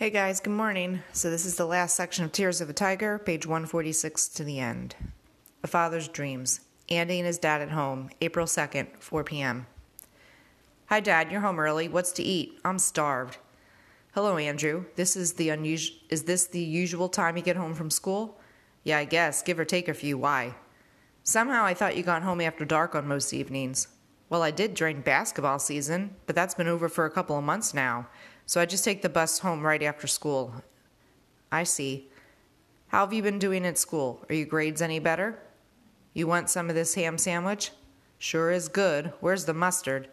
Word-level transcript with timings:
Hey 0.00 0.08
guys, 0.08 0.40
good 0.40 0.54
morning. 0.54 1.02
So, 1.12 1.28
this 1.28 1.44
is 1.44 1.56
the 1.56 1.66
last 1.66 1.94
section 1.94 2.24
of 2.24 2.32
Tears 2.32 2.62
of 2.62 2.70
a 2.70 2.72
Tiger, 2.72 3.18
page 3.18 3.44
146 3.44 4.28
to 4.28 4.44
the 4.44 4.58
end. 4.58 4.96
A 5.62 5.66
Father's 5.66 6.08
Dreams. 6.08 6.60
Andy 6.88 7.18
and 7.18 7.26
his 7.26 7.36
dad 7.36 7.60
at 7.60 7.72
home, 7.72 8.08
April 8.22 8.46
2nd, 8.46 8.86
4 8.98 9.24
p.m. 9.24 9.66
Hi, 10.86 11.00
Dad, 11.00 11.30
you're 11.30 11.42
home 11.42 11.60
early. 11.60 11.86
What's 11.86 12.12
to 12.12 12.22
eat? 12.22 12.58
I'm 12.64 12.78
starved. 12.78 13.36
Hello, 14.14 14.38
Andrew. 14.38 14.86
This 14.96 15.16
is 15.16 15.34
the 15.34 15.50
unusual. 15.50 15.98
Is 16.08 16.22
this 16.22 16.46
the 16.46 16.64
usual 16.64 17.10
time 17.10 17.36
you 17.36 17.42
get 17.42 17.56
home 17.56 17.74
from 17.74 17.90
school? 17.90 18.40
Yeah, 18.84 18.96
I 18.96 19.04
guess, 19.04 19.42
give 19.42 19.58
or 19.58 19.66
take 19.66 19.86
a 19.86 19.92
few. 19.92 20.16
Why? 20.16 20.54
Somehow 21.24 21.66
I 21.66 21.74
thought 21.74 21.98
you 21.98 22.02
got 22.02 22.22
home 22.22 22.40
after 22.40 22.64
dark 22.64 22.94
on 22.94 23.06
most 23.06 23.34
evenings. 23.34 23.88
Well, 24.30 24.42
I 24.42 24.50
did 24.50 24.72
during 24.72 25.02
basketball 25.02 25.58
season, 25.58 26.14
but 26.24 26.34
that's 26.34 26.54
been 26.54 26.68
over 26.68 26.88
for 26.88 27.04
a 27.04 27.10
couple 27.10 27.36
of 27.36 27.44
months 27.44 27.74
now. 27.74 28.06
So 28.46 28.60
I 28.60 28.66
just 28.66 28.84
take 28.84 29.02
the 29.02 29.08
bus 29.08 29.38
home 29.38 29.64
right 29.64 29.82
after 29.82 30.06
school. 30.06 30.54
I 31.52 31.64
see. 31.64 32.08
How 32.88 33.04
have 33.04 33.12
you 33.12 33.22
been 33.22 33.38
doing 33.38 33.64
at 33.66 33.78
school? 33.78 34.24
Are 34.28 34.34
your 34.34 34.46
grades 34.46 34.82
any 34.82 34.98
better? 34.98 35.38
You 36.12 36.26
want 36.26 36.50
some 36.50 36.68
of 36.68 36.74
this 36.74 36.94
ham 36.94 37.18
sandwich? 37.18 37.70
Sure 38.18 38.50
is 38.50 38.68
good. 38.68 39.12
Where's 39.20 39.44
the 39.44 39.54
mustard? 39.54 40.08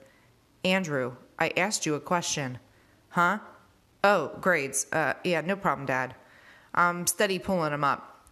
Andrew, 0.63 1.15
I 1.39 1.51
asked 1.57 1.85
you 1.85 1.95
a 1.95 1.99
question. 1.99 2.59
Huh? 3.09 3.39
Oh, 4.03 4.31
grades. 4.39 4.85
Uh, 4.91 5.13
yeah, 5.23 5.41
no 5.41 5.55
problem, 5.55 5.87
Dad. 5.87 6.15
I'm 6.75 7.07
steady 7.07 7.39
pulling 7.39 7.71
them 7.71 7.83
up. 7.83 8.25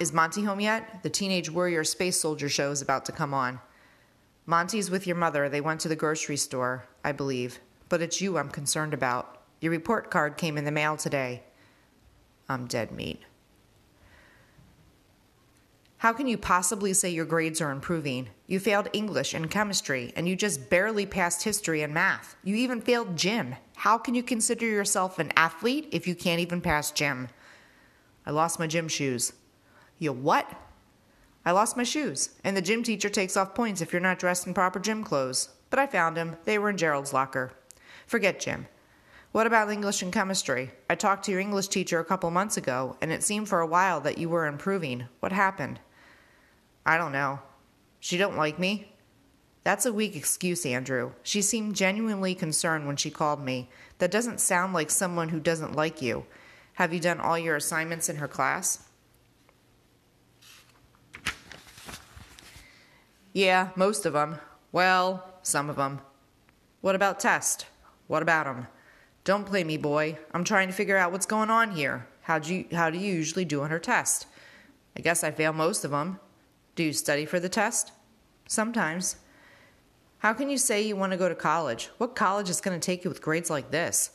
Is 0.00 0.12
Monty 0.12 0.44
home 0.44 0.60
yet? 0.60 1.02
The 1.02 1.10
Teenage 1.10 1.50
Warrior 1.50 1.84
Space 1.84 2.20
Soldier 2.20 2.48
show 2.48 2.70
is 2.70 2.80
about 2.80 3.04
to 3.06 3.12
come 3.12 3.34
on. 3.34 3.60
Monty's 4.46 4.90
with 4.90 5.06
your 5.06 5.16
mother. 5.16 5.48
They 5.48 5.60
went 5.60 5.80
to 5.80 5.88
the 5.88 5.96
grocery 5.96 6.36
store, 6.36 6.86
I 7.04 7.12
believe. 7.12 7.58
But 7.88 8.00
it's 8.00 8.20
you 8.20 8.38
I'm 8.38 8.48
concerned 8.48 8.94
about. 8.94 9.37
Your 9.60 9.72
report 9.72 10.10
card 10.10 10.36
came 10.36 10.56
in 10.56 10.64
the 10.64 10.70
mail 10.70 10.96
today. 10.96 11.42
I'm 12.48 12.66
dead 12.66 12.92
meat. 12.92 13.22
How 15.98 16.12
can 16.12 16.28
you 16.28 16.38
possibly 16.38 16.92
say 16.92 17.10
your 17.10 17.24
grades 17.24 17.60
are 17.60 17.72
improving? 17.72 18.28
You 18.46 18.60
failed 18.60 18.88
English 18.92 19.34
and 19.34 19.50
chemistry, 19.50 20.12
and 20.14 20.28
you 20.28 20.36
just 20.36 20.70
barely 20.70 21.06
passed 21.06 21.42
history 21.42 21.82
and 21.82 21.92
math. 21.92 22.36
You 22.44 22.54
even 22.54 22.80
failed 22.80 23.16
gym. 23.16 23.56
How 23.74 23.98
can 23.98 24.14
you 24.14 24.22
consider 24.22 24.64
yourself 24.64 25.18
an 25.18 25.32
athlete 25.36 25.88
if 25.90 26.06
you 26.06 26.14
can't 26.14 26.40
even 26.40 26.60
pass 26.60 26.92
gym? 26.92 27.28
I 28.24 28.30
lost 28.30 28.60
my 28.60 28.68
gym 28.68 28.86
shoes. 28.86 29.32
You 29.98 30.12
what? 30.12 30.48
I 31.44 31.50
lost 31.50 31.76
my 31.76 31.82
shoes, 31.82 32.30
and 32.44 32.56
the 32.56 32.62
gym 32.62 32.84
teacher 32.84 33.08
takes 33.08 33.36
off 33.36 33.54
points 33.54 33.80
if 33.80 33.92
you're 33.92 34.00
not 34.00 34.20
dressed 34.20 34.46
in 34.46 34.54
proper 34.54 34.78
gym 34.78 35.02
clothes. 35.02 35.48
But 35.68 35.80
I 35.80 35.88
found 35.88 36.16
them. 36.16 36.36
They 36.44 36.58
were 36.58 36.70
in 36.70 36.76
Gerald's 36.76 37.12
locker. 37.12 37.52
Forget 38.06 38.38
gym. 38.38 38.68
What 39.38 39.46
about 39.46 39.70
English 39.70 40.02
and 40.02 40.12
chemistry? 40.12 40.72
I 40.90 40.96
talked 40.96 41.24
to 41.26 41.30
your 41.30 41.38
English 41.38 41.68
teacher 41.68 42.00
a 42.00 42.04
couple 42.04 42.28
months 42.32 42.56
ago, 42.56 42.96
and 43.00 43.12
it 43.12 43.22
seemed 43.22 43.48
for 43.48 43.60
a 43.60 43.68
while 43.68 44.00
that 44.00 44.18
you 44.18 44.28
were 44.28 44.46
improving. 44.46 45.04
What 45.20 45.30
happened? 45.30 45.78
I 46.84 46.98
don't 46.98 47.12
know. 47.12 47.38
She 48.00 48.16
don't 48.16 48.36
like 48.36 48.58
me? 48.58 48.96
That's 49.62 49.86
a 49.86 49.92
weak 49.92 50.16
excuse, 50.16 50.66
Andrew. 50.66 51.12
She 51.22 51.40
seemed 51.40 51.76
genuinely 51.76 52.34
concerned 52.34 52.88
when 52.88 52.96
she 52.96 53.12
called 53.12 53.40
me. 53.40 53.70
That 53.98 54.10
doesn't 54.10 54.40
sound 54.40 54.74
like 54.74 54.90
someone 54.90 55.28
who 55.28 55.38
doesn't 55.38 55.76
like 55.76 56.02
you. 56.02 56.26
Have 56.72 56.92
you 56.92 56.98
done 56.98 57.20
all 57.20 57.38
your 57.38 57.54
assignments 57.54 58.08
in 58.08 58.16
her 58.16 58.26
class? 58.26 58.88
Yeah, 63.32 63.68
most 63.76 64.04
of 64.04 64.14
them. 64.14 64.40
Well, 64.72 65.32
some 65.42 65.70
of 65.70 65.76
them. 65.76 66.00
What 66.80 66.96
about 66.96 67.20
test? 67.20 67.66
What 68.08 68.22
about 68.22 68.48
'em? 68.48 68.66
Don't 69.28 69.44
play 69.44 69.62
me, 69.62 69.76
boy. 69.76 70.16
I'm 70.32 70.42
trying 70.42 70.68
to 70.68 70.72
figure 70.72 70.96
out 70.96 71.12
what's 71.12 71.26
going 71.26 71.50
on 71.50 71.72
here. 71.72 72.06
How 72.22 72.38
do 72.38 72.54
you 72.54 72.64
how 72.72 72.88
do 72.88 72.96
you 72.96 73.12
usually 73.12 73.44
do 73.44 73.60
on 73.60 73.68
her 73.68 73.78
test? 73.78 74.26
I 74.96 75.02
guess 75.02 75.22
I 75.22 75.32
fail 75.32 75.52
most 75.52 75.84
of 75.84 75.90
them. 75.90 76.18
Do 76.76 76.82
you 76.82 76.94
study 76.94 77.26
for 77.26 77.38
the 77.38 77.50
test? 77.50 77.92
Sometimes. 78.46 79.16
How 80.20 80.32
can 80.32 80.48
you 80.48 80.56
say 80.56 80.80
you 80.80 80.96
want 80.96 81.12
to 81.12 81.18
go 81.18 81.28
to 81.28 81.34
college? 81.34 81.90
What 81.98 82.16
college 82.16 82.48
is 82.48 82.62
going 82.62 82.80
to 82.80 82.86
take 82.86 83.04
you 83.04 83.10
with 83.10 83.20
grades 83.20 83.50
like 83.50 83.70
this? 83.70 84.12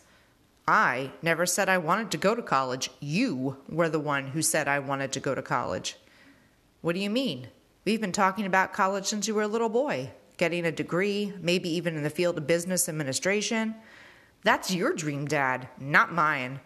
I 0.68 1.12
never 1.22 1.46
said 1.46 1.69
I 1.69 1.78
wanted 1.78 2.09
to 2.09 2.18
go 2.18 2.34
to 2.34 2.41
college. 2.41 2.90
You 3.00 3.57
were 3.69 3.90
the 3.90 4.00
one 4.00 4.29
who 4.29 4.41
said 4.41 4.68
I 4.68 4.79
wanted 4.79 5.12
to 5.12 5.19
go 5.19 5.35
to 5.35 5.44
college. 5.44 5.96
What 6.81 6.96
do 6.96 7.00
you 7.00 7.12
mean? 7.12 7.50
We've 7.85 8.02
been 8.02 8.13
talking 8.13 8.47
about 8.47 8.73
college 8.73 9.06
since 9.06 9.28
you 9.28 9.35
were 9.35 9.44
a 9.44 9.47
little 9.47 9.69
boy, 9.69 10.09
getting 10.38 10.66
a 10.66 10.72
degree, 10.72 11.34
maybe 11.40 11.69
even 11.69 11.96
in 11.96 12.02
the 12.02 12.09
field 12.09 12.40
of 12.40 12.47
business 12.47 12.90
administration. 12.90 13.75
That's 14.43 14.73
your 14.73 14.93
dream, 14.93 15.25
Dad, 15.25 15.69
not 15.79 16.13
mine. 16.13 16.59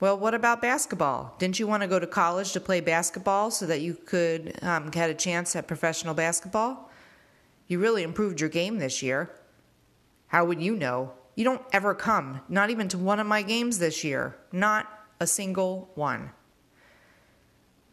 Well, 0.00 0.18
what 0.18 0.34
about 0.34 0.62
basketball? 0.62 1.34
Didn't 1.38 1.60
you 1.60 1.66
want 1.66 1.82
to 1.82 1.88
go 1.88 1.98
to 1.98 2.06
college 2.06 2.52
to 2.52 2.60
play 2.60 2.80
basketball 2.80 3.50
so 3.50 3.66
that 3.66 3.82
you 3.82 3.94
could 3.94 4.58
um, 4.62 4.88
get 4.88 5.10
a 5.10 5.14
chance 5.14 5.54
at 5.54 5.68
professional 5.68 6.14
basketball? 6.14 6.90
You 7.68 7.78
really 7.78 8.02
improved 8.02 8.40
your 8.40 8.48
game 8.48 8.78
this 8.78 9.02
year. 9.02 9.30
How 10.28 10.44
would 10.44 10.60
you 10.60 10.74
know? 10.74 11.12
You 11.36 11.44
don't 11.44 11.62
ever 11.72 11.94
come, 11.94 12.40
not 12.48 12.70
even 12.70 12.88
to 12.88 12.98
one 12.98 13.20
of 13.20 13.26
my 13.26 13.42
games 13.42 13.78
this 13.78 14.02
year. 14.02 14.36
Not 14.52 14.88
a 15.20 15.26
single 15.26 15.90
one. 15.94 16.30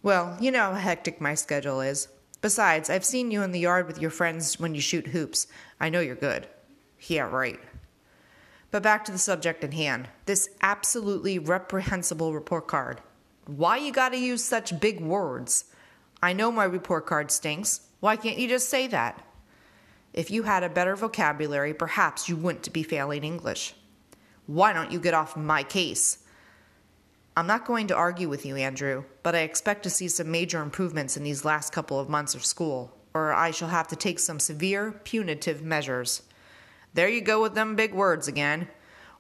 Well, 0.02 0.38
you 0.40 0.52
know 0.52 0.74
how 0.74 0.80
hectic 0.80 1.20
my 1.20 1.36
schedule 1.36 1.82
is. 1.82 2.08
Besides, 2.42 2.90
I've 2.90 3.06
seen 3.06 3.32
you 3.32 3.42
in 3.42 3.52
the 3.52 3.60
yard 3.60 3.88
with 3.88 4.02
your 4.02 4.12
friends 4.12 4.60
when 4.60 4.74
you 4.74 4.82
shoot 4.82 5.08
hoops. 5.08 5.48
I 5.80 5.90
know 5.90 6.00
you're 6.00 6.16
good. 6.16 6.48
Yeah, 7.08 7.24
right. 7.24 7.60
But 8.72 8.84
back 8.84 9.06
to 9.06 9.12
the 9.12 9.18
subject 9.18 9.64
at 9.64 9.74
hand 9.74 10.10
this 10.26 10.50
absolutely 10.62 11.40
reprehensible 11.40 12.34
report 12.34 12.68
card. 12.68 13.02
Why 13.46 13.78
you 13.78 13.92
gotta 13.92 14.18
use 14.18 14.44
such 14.44 14.80
big 14.80 15.00
words? 15.00 15.66
I 16.22 16.34
know 16.34 16.52
my 16.52 16.66
report 16.66 17.06
card 17.06 17.32
stinks. 17.32 17.82
Why 18.00 18.16
can't 18.16 18.38
you 18.38 18.48
just 18.48 18.70
say 18.70 18.88
that? 18.88 19.24
If 20.14 20.32
you 20.32 20.44
had 20.44 20.64
a 20.64 20.70
better 20.70 20.96
vocabulary, 20.96 21.74
perhaps 21.74 22.28
you 22.28 22.36
wouldn't 22.36 22.74
be 22.74 22.84
failing 22.84 23.24
English. 23.24 23.76
Why 24.48 24.74
don't 24.74 24.92
you 24.92 25.00
get 25.00 25.14
off 25.14 25.38
my 25.38 25.64
case? 25.64 26.20
I'm 27.36 27.46
not 27.46 27.66
going 27.66 27.88
to 27.88 27.96
argue 27.96 28.28
with 28.28 28.46
you, 28.46 28.56
Andrew, 28.56 29.04
but 29.22 29.36
I 29.36 29.40
expect 29.40 29.84
to 29.84 29.92
see 29.92 30.08
some 30.08 30.32
major 30.32 30.62
improvements 30.62 31.18
in 31.18 31.24
these 31.24 31.46
last 31.46 31.72
couple 31.72 32.00
of 32.00 32.10
months 32.10 32.34
of 32.34 32.44
school, 32.44 32.98
or 33.14 33.32
I 33.32 33.52
shall 33.52 33.68
have 33.68 33.88
to 33.90 33.96
take 33.96 34.18
some 34.18 34.40
severe 34.40 34.92
punitive 35.04 35.62
measures. 35.62 36.24
There 36.98 37.08
you 37.08 37.22
go 37.22 37.44
with 37.44 37.54
them 37.54 37.76
big 37.76 37.94
words 37.94 38.28
again. 38.28 38.68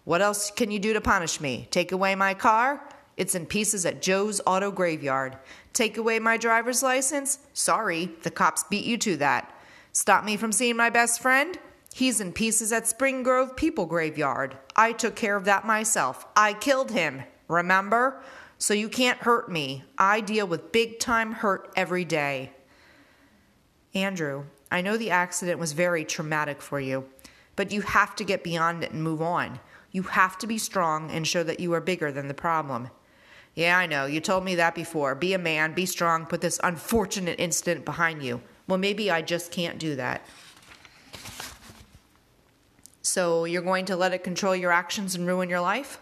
What 0.03 0.19
else 0.19 0.49
can 0.49 0.71
you 0.71 0.79
do 0.79 0.93
to 0.93 0.99
punish 0.99 1.39
me? 1.39 1.67
Take 1.69 1.91
away 1.91 2.15
my 2.15 2.33
car? 2.33 2.89
It's 3.17 3.35
in 3.35 3.45
pieces 3.45 3.85
at 3.85 4.01
Joe's 4.01 4.41
Auto 4.47 4.71
Graveyard. 4.71 5.37
Take 5.73 5.97
away 5.97 6.17
my 6.17 6.37
driver's 6.37 6.81
license? 6.81 7.37
Sorry, 7.53 8.09
the 8.23 8.31
cops 8.31 8.63
beat 8.63 8.83
you 8.83 8.97
to 8.97 9.17
that. 9.17 9.55
Stop 9.91 10.23
me 10.25 10.37
from 10.37 10.51
seeing 10.51 10.75
my 10.75 10.89
best 10.89 11.21
friend? 11.21 11.59
He's 11.93 12.19
in 12.19 12.33
pieces 12.33 12.73
at 12.73 12.87
Spring 12.87 13.21
Grove 13.21 13.55
People 13.55 13.85
Graveyard. 13.85 14.57
I 14.75 14.91
took 14.91 15.15
care 15.15 15.35
of 15.35 15.45
that 15.45 15.63
myself. 15.63 16.25
I 16.35 16.53
killed 16.53 16.89
him, 16.89 17.21
remember? 17.47 18.23
So 18.57 18.73
you 18.73 18.89
can't 18.89 19.19
hurt 19.19 19.51
me. 19.51 19.83
I 19.99 20.21
deal 20.21 20.47
with 20.47 20.71
big 20.71 20.97
time 20.97 21.31
hurt 21.31 21.71
every 21.75 22.05
day. 22.05 22.53
Andrew, 23.93 24.45
I 24.71 24.81
know 24.81 24.97
the 24.97 25.11
accident 25.11 25.59
was 25.59 25.73
very 25.73 26.03
traumatic 26.03 26.59
for 26.59 26.79
you 26.79 27.05
but 27.57 27.71
you 27.71 27.81
have 27.81 28.15
to 28.15 28.23
get 28.23 28.45
beyond 28.45 28.85
it 28.85 28.91
and 28.91 29.03
move 29.03 29.21
on. 29.21 29.59
You 29.91 30.03
have 30.03 30.37
to 30.37 30.47
be 30.47 30.57
strong 30.57 31.11
and 31.11 31.27
show 31.27 31.43
that 31.43 31.59
you 31.59 31.73
are 31.73 31.81
bigger 31.81 32.11
than 32.11 32.29
the 32.29 32.33
problem. 32.33 32.89
Yeah, 33.55 33.77
I 33.77 33.87
know. 33.87 34.05
You 34.05 34.21
told 34.21 34.45
me 34.45 34.55
that 34.55 34.75
before. 34.75 35.15
Be 35.15 35.33
a 35.33 35.39
man, 35.39 35.73
be 35.73 35.87
strong, 35.87 36.27
put 36.27 36.39
this 36.39 36.59
unfortunate 36.63 37.39
incident 37.39 37.83
behind 37.83 38.23
you. 38.23 38.41
Well, 38.67 38.77
maybe 38.77 39.09
I 39.09 39.23
just 39.23 39.51
can't 39.51 39.79
do 39.79 39.95
that. 39.95 40.21
So, 43.01 43.45
you're 43.45 43.63
going 43.63 43.85
to 43.85 43.95
let 43.95 44.13
it 44.13 44.23
control 44.23 44.55
your 44.55 44.71
actions 44.71 45.15
and 45.15 45.25
ruin 45.25 45.49
your 45.49 45.61
life? 45.61 45.99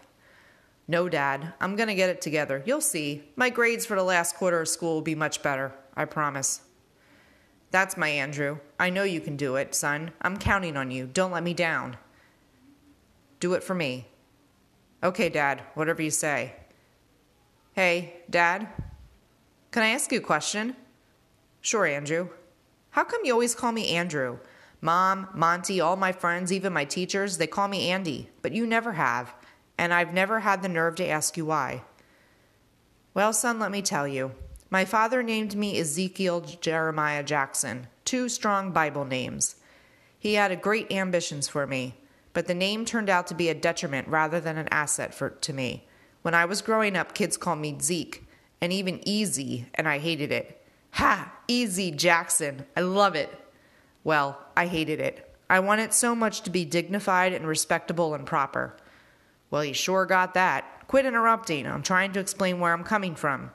No, 0.86 1.08
Dad. 1.08 1.54
I'm 1.60 1.76
going 1.76 1.88
to 1.88 1.94
get 1.94 2.10
it 2.10 2.20
together. 2.20 2.62
You'll 2.66 2.80
see. 2.80 3.24
My 3.36 3.48
grades 3.48 3.86
for 3.86 3.96
the 3.96 4.02
last 4.02 4.36
quarter 4.36 4.60
of 4.60 4.68
school 4.68 4.94
will 4.94 5.02
be 5.02 5.14
much 5.14 5.42
better. 5.42 5.72
I 5.96 6.04
promise. 6.04 6.60
That's 7.70 7.96
my 7.96 8.08
Andrew. 8.08 8.58
I 8.78 8.90
know 8.90 9.02
you 9.02 9.20
can 9.20 9.36
do 9.36 9.56
it, 9.56 9.74
son. 9.74 10.12
I'm 10.22 10.36
counting 10.36 10.76
on 10.76 10.90
you. 10.90 11.06
Don't 11.06 11.32
let 11.32 11.42
me 11.42 11.54
down. 11.54 11.96
Do 13.40 13.54
it 13.54 13.62
for 13.62 13.74
me. 13.74 14.06
Okay, 15.02 15.28
Dad, 15.28 15.62
whatever 15.74 16.02
you 16.02 16.10
say. 16.10 16.54
Hey, 17.74 18.22
Dad, 18.30 18.68
can 19.70 19.82
I 19.82 19.88
ask 19.88 20.10
you 20.10 20.18
a 20.18 20.22
question? 20.22 20.74
Sure, 21.60 21.84
Andrew. 21.84 22.30
How 22.90 23.04
come 23.04 23.20
you 23.24 23.32
always 23.32 23.54
call 23.54 23.72
me 23.72 23.90
Andrew? 23.90 24.38
Mom, 24.80 25.28
Monty, 25.34 25.80
all 25.80 25.96
my 25.96 26.12
friends, 26.12 26.52
even 26.52 26.72
my 26.72 26.84
teachers, 26.84 27.38
they 27.38 27.46
call 27.46 27.68
me 27.68 27.90
Andy, 27.90 28.30
but 28.40 28.52
you 28.52 28.66
never 28.66 28.92
have, 28.92 29.34
and 29.76 29.92
I've 29.92 30.14
never 30.14 30.40
had 30.40 30.62
the 30.62 30.68
nerve 30.68 30.94
to 30.96 31.08
ask 31.08 31.36
you 31.36 31.44
why. 31.44 31.82
Well, 33.12 33.32
son, 33.32 33.58
let 33.58 33.70
me 33.70 33.82
tell 33.82 34.06
you. 34.06 34.32
My 34.68 34.84
father 34.84 35.22
named 35.22 35.54
me 35.54 35.78
Ezekiel 35.78 36.40
Jeremiah 36.60 37.22
Jackson, 37.22 37.86
two 38.04 38.28
strong 38.28 38.72
Bible 38.72 39.04
names. 39.04 39.56
He 40.18 40.34
had 40.34 40.60
great 40.60 40.90
ambitions 40.90 41.46
for 41.46 41.66
me, 41.66 41.94
but 42.32 42.46
the 42.46 42.54
name 42.54 42.84
turned 42.84 43.08
out 43.08 43.28
to 43.28 43.34
be 43.34 43.48
a 43.48 43.54
detriment 43.54 44.08
rather 44.08 44.40
than 44.40 44.58
an 44.58 44.68
asset 44.72 45.14
for, 45.14 45.30
to 45.30 45.52
me. 45.52 45.86
When 46.22 46.34
I 46.34 46.46
was 46.46 46.62
growing 46.62 46.96
up, 46.96 47.14
kids 47.14 47.36
called 47.36 47.60
me 47.60 47.76
Zeke 47.80 48.26
and 48.60 48.72
even 48.72 49.06
Easy, 49.06 49.66
and 49.74 49.88
I 49.88 49.98
hated 49.98 50.32
it. 50.32 50.60
Ha! 50.92 51.32
Easy 51.46 51.92
Jackson. 51.92 52.66
I 52.76 52.80
love 52.80 53.14
it. 53.14 53.30
Well, 54.02 54.40
I 54.56 54.66
hated 54.66 54.98
it. 54.98 55.34
I 55.48 55.60
wanted 55.60 55.92
so 55.92 56.16
much 56.16 56.40
to 56.42 56.50
be 56.50 56.64
dignified 56.64 57.32
and 57.32 57.46
respectable 57.46 58.14
and 58.14 58.26
proper. 58.26 58.76
Well, 59.50 59.64
you 59.64 59.74
sure 59.74 60.06
got 60.06 60.34
that. 60.34 60.88
Quit 60.88 61.06
interrupting. 61.06 61.66
I'm 61.66 61.82
trying 61.82 62.12
to 62.14 62.20
explain 62.20 62.58
where 62.58 62.72
I'm 62.72 62.82
coming 62.82 63.14
from. 63.14 63.52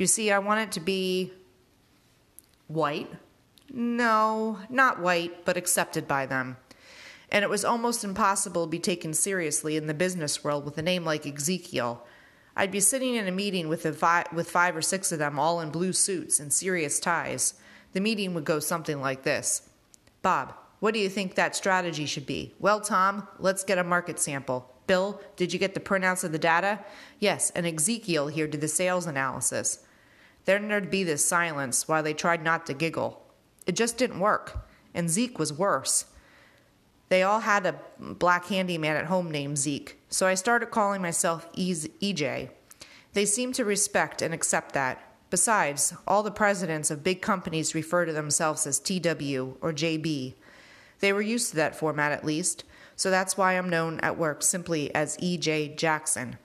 You 0.00 0.06
see, 0.06 0.30
I 0.30 0.38
want 0.38 0.60
it 0.60 0.72
to 0.72 0.80
be 0.80 1.30
white. 2.68 3.10
No, 3.70 4.58
not 4.70 4.98
white, 4.98 5.44
but 5.44 5.58
accepted 5.58 6.08
by 6.08 6.24
them. 6.24 6.56
And 7.30 7.42
it 7.42 7.50
was 7.50 7.66
almost 7.66 8.02
impossible 8.02 8.64
to 8.64 8.70
be 8.70 8.78
taken 8.78 9.12
seriously 9.12 9.76
in 9.76 9.88
the 9.88 9.92
business 9.92 10.42
world 10.42 10.64
with 10.64 10.78
a 10.78 10.82
name 10.82 11.04
like 11.04 11.26
Ezekiel. 11.26 12.06
I'd 12.56 12.70
be 12.70 12.80
sitting 12.80 13.14
in 13.14 13.28
a 13.28 13.30
meeting 13.30 13.68
with, 13.68 13.84
a 13.84 14.24
with 14.32 14.50
five 14.50 14.74
or 14.74 14.80
six 14.80 15.12
of 15.12 15.18
them, 15.18 15.38
all 15.38 15.60
in 15.60 15.68
blue 15.68 15.92
suits 15.92 16.40
and 16.40 16.50
serious 16.50 16.98
ties. 16.98 17.52
The 17.92 18.00
meeting 18.00 18.32
would 18.32 18.44
go 18.44 18.58
something 18.58 19.02
like 19.02 19.24
this 19.24 19.68
Bob, 20.22 20.54
what 20.78 20.94
do 20.94 21.00
you 21.00 21.10
think 21.10 21.34
that 21.34 21.54
strategy 21.54 22.06
should 22.06 22.24
be? 22.24 22.54
Well, 22.58 22.80
Tom, 22.80 23.28
let's 23.38 23.64
get 23.64 23.76
a 23.76 23.84
market 23.84 24.18
sample. 24.18 24.74
Bill, 24.86 25.20
did 25.36 25.52
you 25.52 25.58
get 25.58 25.74
the 25.74 25.80
printouts 25.80 26.24
of 26.24 26.32
the 26.32 26.38
data? 26.38 26.82
Yes, 27.18 27.50
and 27.50 27.66
Ezekiel 27.66 28.28
here 28.28 28.46
did 28.46 28.62
the 28.62 28.66
sales 28.66 29.06
analysis. 29.06 29.80
Then 30.50 30.66
there'd 30.66 30.90
be 30.90 31.04
this 31.04 31.24
silence 31.24 31.86
while 31.86 32.02
they 32.02 32.12
tried 32.12 32.42
not 32.42 32.66
to 32.66 32.74
giggle. 32.74 33.22
It 33.68 33.76
just 33.76 33.96
didn't 33.96 34.18
work, 34.18 34.66
and 34.92 35.08
Zeke 35.08 35.38
was 35.38 35.52
worse. 35.52 36.06
They 37.08 37.22
all 37.22 37.38
had 37.38 37.66
a 37.66 37.78
black 38.00 38.46
handyman 38.46 38.96
at 38.96 39.04
home 39.04 39.30
named 39.30 39.58
Zeke, 39.58 40.00
so 40.08 40.26
I 40.26 40.34
started 40.34 40.72
calling 40.72 41.02
myself 41.02 41.46
EJ. 41.52 42.50
They 43.12 43.24
seemed 43.24 43.54
to 43.54 43.64
respect 43.64 44.22
and 44.22 44.34
accept 44.34 44.72
that. 44.72 45.14
Besides, 45.30 45.94
all 46.04 46.24
the 46.24 46.32
presidents 46.32 46.90
of 46.90 47.04
big 47.04 47.22
companies 47.22 47.76
refer 47.76 48.04
to 48.04 48.12
themselves 48.12 48.66
as 48.66 48.80
TW 48.80 49.56
or 49.60 49.72
JB. 49.72 50.34
They 50.98 51.12
were 51.12 51.22
used 51.22 51.50
to 51.50 51.56
that 51.58 51.76
format 51.76 52.10
at 52.10 52.24
least, 52.24 52.64
so 52.96 53.08
that's 53.08 53.36
why 53.36 53.56
I'm 53.56 53.70
known 53.70 54.00
at 54.00 54.18
work 54.18 54.42
simply 54.42 54.92
as 54.96 55.16
EJ 55.18 55.76
Jackson. 55.76 56.38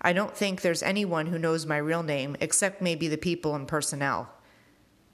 I 0.00 0.12
don't 0.12 0.36
think 0.36 0.60
there's 0.60 0.82
anyone 0.82 1.26
who 1.26 1.38
knows 1.38 1.66
my 1.66 1.78
real 1.78 2.02
name 2.02 2.36
except 2.40 2.82
maybe 2.82 3.08
the 3.08 3.16
people 3.16 3.56
in 3.56 3.66
personnel. 3.66 4.30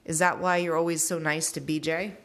Is 0.05 0.19
that 0.19 0.39
why 0.39 0.57
you're 0.57 0.77
always 0.77 1.01
so 1.03 1.17
nice 1.17 1.51
to 1.53 1.61
BJ? 1.61 2.15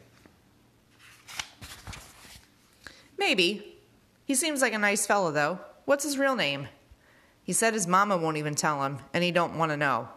Maybe. 3.17 3.77
He 4.25 4.35
seems 4.35 4.61
like 4.61 4.73
a 4.73 4.79
nice 4.79 5.07
fellow, 5.07 5.31
though. 5.31 5.61
What's 5.85 6.05
his 6.05 6.19
real 6.19 6.37
name? 6.37 6.69
He 7.43 7.53
said 7.53 7.73
his 7.73 7.87
mama 7.87 8.17
won't 8.17 8.37
even 8.37 8.55
tell 8.55 8.85
him, 8.85 8.99
and 9.15 9.25
he 9.25 9.31
don't 9.31 9.57
want 9.57 9.71
to 9.73 9.77
know. 9.77 10.09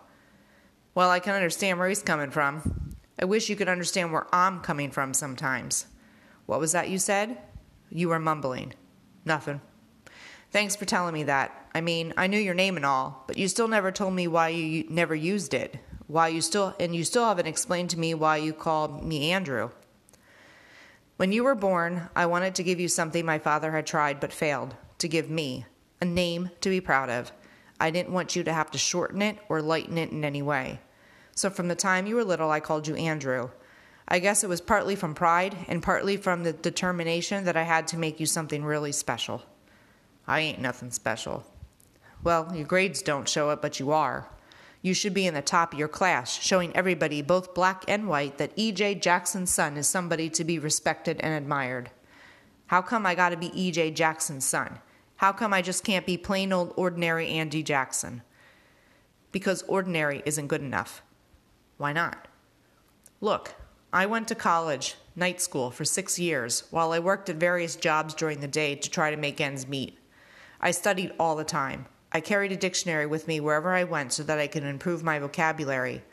Well, 0.93 1.09
I 1.09 1.19
can 1.19 1.33
understand 1.33 1.79
where 1.79 1.87
he's 1.87 2.03
coming 2.03 2.31
from. 2.31 2.95
I 3.19 3.25
wish 3.25 3.49
you 3.49 3.55
could 3.55 3.69
understand 3.69 4.11
where 4.11 4.27
I'm 4.33 4.59
coming 4.59 4.91
from 4.91 5.13
sometimes. 5.13 5.85
What 6.45 6.59
was 6.59 6.73
that 6.73 6.89
you 6.89 6.97
said? 6.97 7.37
You 7.89 8.09
were 8.09 8.19
mumbling. 8.19 8.73
Nothing. 9.23 9.61
Thanks 10.51 10.75
for 10.75 10.85
telling 10.85 11.13
me 11.13 11.23
that. 11.23 11.60
I 11.73 11.81
mean, 11.81 12.13
I 12.17 12.27
knew 12.27 12.39
your 12.39 12.53
name 12.53 12.75
and 12.75 12.85
all, 12.85 13.23
but 13.27 13.37
you 13.37 13.47
still 13.47 13.67
never 13.67 13.91
told 13.91 14.13
me 14.13 14.27
why 14.27 14.49
you 14.49 14.85
never 14.89 15.15
used 15.15 15.53
it. 15.53 15.77
Why 16.07 16.27
you 16.27 16.41
still 16.41 16.75
and 16.79 16.93
you 16.93 17.05
still 17.05 17.25
haven't 17.25 17.47
explained 17.47 17.89
to 17.91 17.99
me 17.99 18.13
why 18.13 18.37
you 18.37 18.51
called 18.51 19.03
me 19.03 19.31
Andrew. 19.31 19.71
When 21.15 21.31
you 21.31 21.43
were 21.43 21.55
born, 21.55 22.09
I 22.15 22.25
wanted 22.25 22.55
to 22.55 22.63
give 22.63 22.79
you 22.79 22.87
something 22.87 23.25
my 23.25 23.39
father 23.39 23.71
had 23.71 23.85
tried 23.85 24.19
but 24.19 24.33
failed 24.33 24.75
to 24.97 25.07
give 25.07 25.29
me 25.29 25.65
a 26.01 26.05
name 26.05 26.49
to 26.61 26.69
be 26.69 26.81
proud 26.81 27.09
of. 27.09 27.31
I 27.79 27.91
didn't 27.91 28.13
want 28.13 28.35
you 28.35 28.43
to 28.43 28.53
have 28.53 28.71
to 28.71 28.77
shorten 28.77 29.21
it 29.21 29.37
or 29.47 29.61
lighten 29.61 29.97
it 29.97 30.11
in 30.11 30.25
any 30.25 30.41
way. 30.41 30.81
So 31.33 31.49
from 31.49 31.67
the 31.67 31.75
time 31.75 32.07
you 32.07 32.15
were 32.15 32.23
little, 32.23 32.51
I 32.51 32.59
called 32.59 32.87
you 32.87 32.95
Andrew. 32.95 33.49
I 34.07 34.19
guess 34.19 34.43
it 34.43 34.49
was 34.49 34.61
partly 34.61 34.95
from 34.95 35.15
pride 35.15 35.55
and 35.67 35.81
partly 35.81 36.17
from 36.17 36.43
the 36.43 36.53
determination 36.53 37.45
that 37.45 37.55
I 37.55 37.63
had 37.63 37.87
to 37.87 37.97
make 37.97 38.19
you 38.19 38.25
something 38.25 38.63
really 38.63 38.91
special. 38.91 39.43
I 40.27 40.41
ain't 40.41 40.59
nothing 40.59 40.91
special. 40.91 41.45
Well, 42.23 42.55
your 42.55 42.65
grades 42.65 43.01
don't 43.01 43.27
show 43.27 43.49
it, 43.49 43.61
but 43.61 43.79
you 43.79 43.91
are. 43.91 44.29
You 44.83 44.93
should 44.93 45.13
be 45.13 45.27
in 45.27 45.33
the 45.33 45.41
top 45.41 45.73
of 45.73 45.79
your 45.79 45.87
class, 45.87 46.39
showing 46.39 46.75
everybody, 46.75 47.21
both 47.21 47.53
black 47.53 47.83
and 47.87 48.07
white, 48.07 48.37
that 48.37 48.51
E.J. 48.55 48.95
Jackson's 48.95 49.51
son 49.51 49.77
is 49.77 49.87
somebody 49.87 50.29
to 50.29 50.43
be 50.43 50.59
respected 50.59 51.19
and 51.21 51.33
admired. 51.33 51.91
How 52.67 52.81
come 52.81 53.05
I 53.05 53.15
gotta 53.15 53.37
be 53.37 53.51
E.J. 53.59 53.91
Jackson's 53.91 54.45
son? 54.45 54.79
How 55.17 55.31
come 55.31 55.53
I 55.53 55.61
just 55.61 55.83
can't 55.83 56.05
be 56.05 56.17
plain 56.17 56.51
old 56.51 56.73
ordinary 56.75 57.27
Andy 57.27 57.61
Jackson? 57.61 58.23
Because 59.31 59.61
ordinary 59.63 60.23
isn't 60.25 60.47
good 60.47 60.61
enough. 60.61 61.03
Why 61.77 61.93
not? 61.93 62.27
Look, 63.19 63.53
I 63.93 64.05
went 64.07 64.27
to 64.29 64.35
college, 64.35 64.95
night 65.15 65.41
school, 65.41 65.69
for 65.69 65.85
six 65.85 66.17
years, 66.17 66.63
while 66.71 66.91
I 66.91 66.99
worked 66.99 67.29
at 67.29 67.35
various 67.35 67.75
jobs 67.75 68.13
during 68.13 68.39
the 68.39 68.47
day 68.47 68.75
to 68.75 68.89
try 68.89 69.11
to 69.11 69.17
make 69.17 69.39
ends 69.39 69.67
meet. 69.67 69.99
I 70.59 70.71
studied 70.71 71.13
all 71.19 71.35
the 71.35 71.43
time. 71.43 71.85
I 72.11 72.19
carried 72.19 72.51
a 72.51 72.57
dictionary 72.57 73.05
with 73.05 73.27
me 73.27 73.39
wherever 73.39 73.73
I 73.73 73.83
went 73.85 74.13
so 74.13 74.23
that 74.23 74.39
I 74.39 74.47
could 74.47 74.63
improve 74.63 75.03
my 75.03 75.19
vocabulary. 75.19 76.03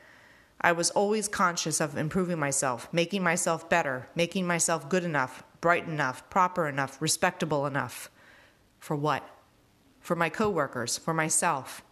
I 0.61 0.73
was 0.73 0.91
always 0.91 1.29
conscious 1.29 1.81
of 1.81 1.97
improving 1.97 2.39
myself, 2.39 2.89
making 2.93 3.23
myself 3.23 3.69
better, 3.69 4.09
making 4.15 4.47
myself 4.47 4.89
good 4.89 5.05
enough, 5.05 5.43
bright 5.61 5.87
enough, 5.87 6.29
proper 6.31 6.69
enough, 6.69 7.01
respectable 7.01 7.67
enough. 7.67 8.11
For 8.79 8.97
what? 8.97 9.29
For 10.01 10.17
my 10.17 10.29
coworkers, 10.29 10.99
for 10.99 11.15
myself. 11.15 11.83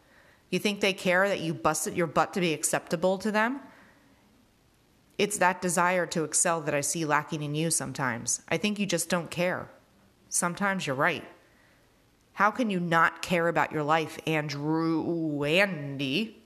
You 0.50 0.58
think 0.58 0.80
they 0.80 0.92
care 0.92 1.28
that 1.28 1.40
you 1.40 1.54
busted 1.54 1.96
your 1.96 2.06
butt 2.06 2.32
to 2.34 2.40
be 2.40 2.52
acceptable 2.52 3.18
to 3.18 3.30
them? 3.30 3.60
It's 5.18 5.38
that 5.38 5.62
desire 5.62 6.06
to 6.06 6.24
excel 6.24 6.60
that 6.60 6.74
I 6.74 6.80
see 6.80 7.04
lacking 7.04 7.42
in 7.42 7.54
you 7.54 7.70
sometimes. 7.70 8.42
I 8.48 8.56
think 8.56 8.78
you 8.78 8.86
just 8.86 9.08
don't 9.08 9.30
care. 9.30 9.70
Sometimes 10.28 10.86
you're 10.86 10.96
right. 10.96 11.24
How 12.36 12.50
can 12.50 12.68
you 12.68 12.78
not 12.78 13.22
care 13.22 13.48
about 13.48 13.72
your 13.72 13.82
life, 13.82 14.18
Andrew 14.26 15.42
Andy? 15.42 16.36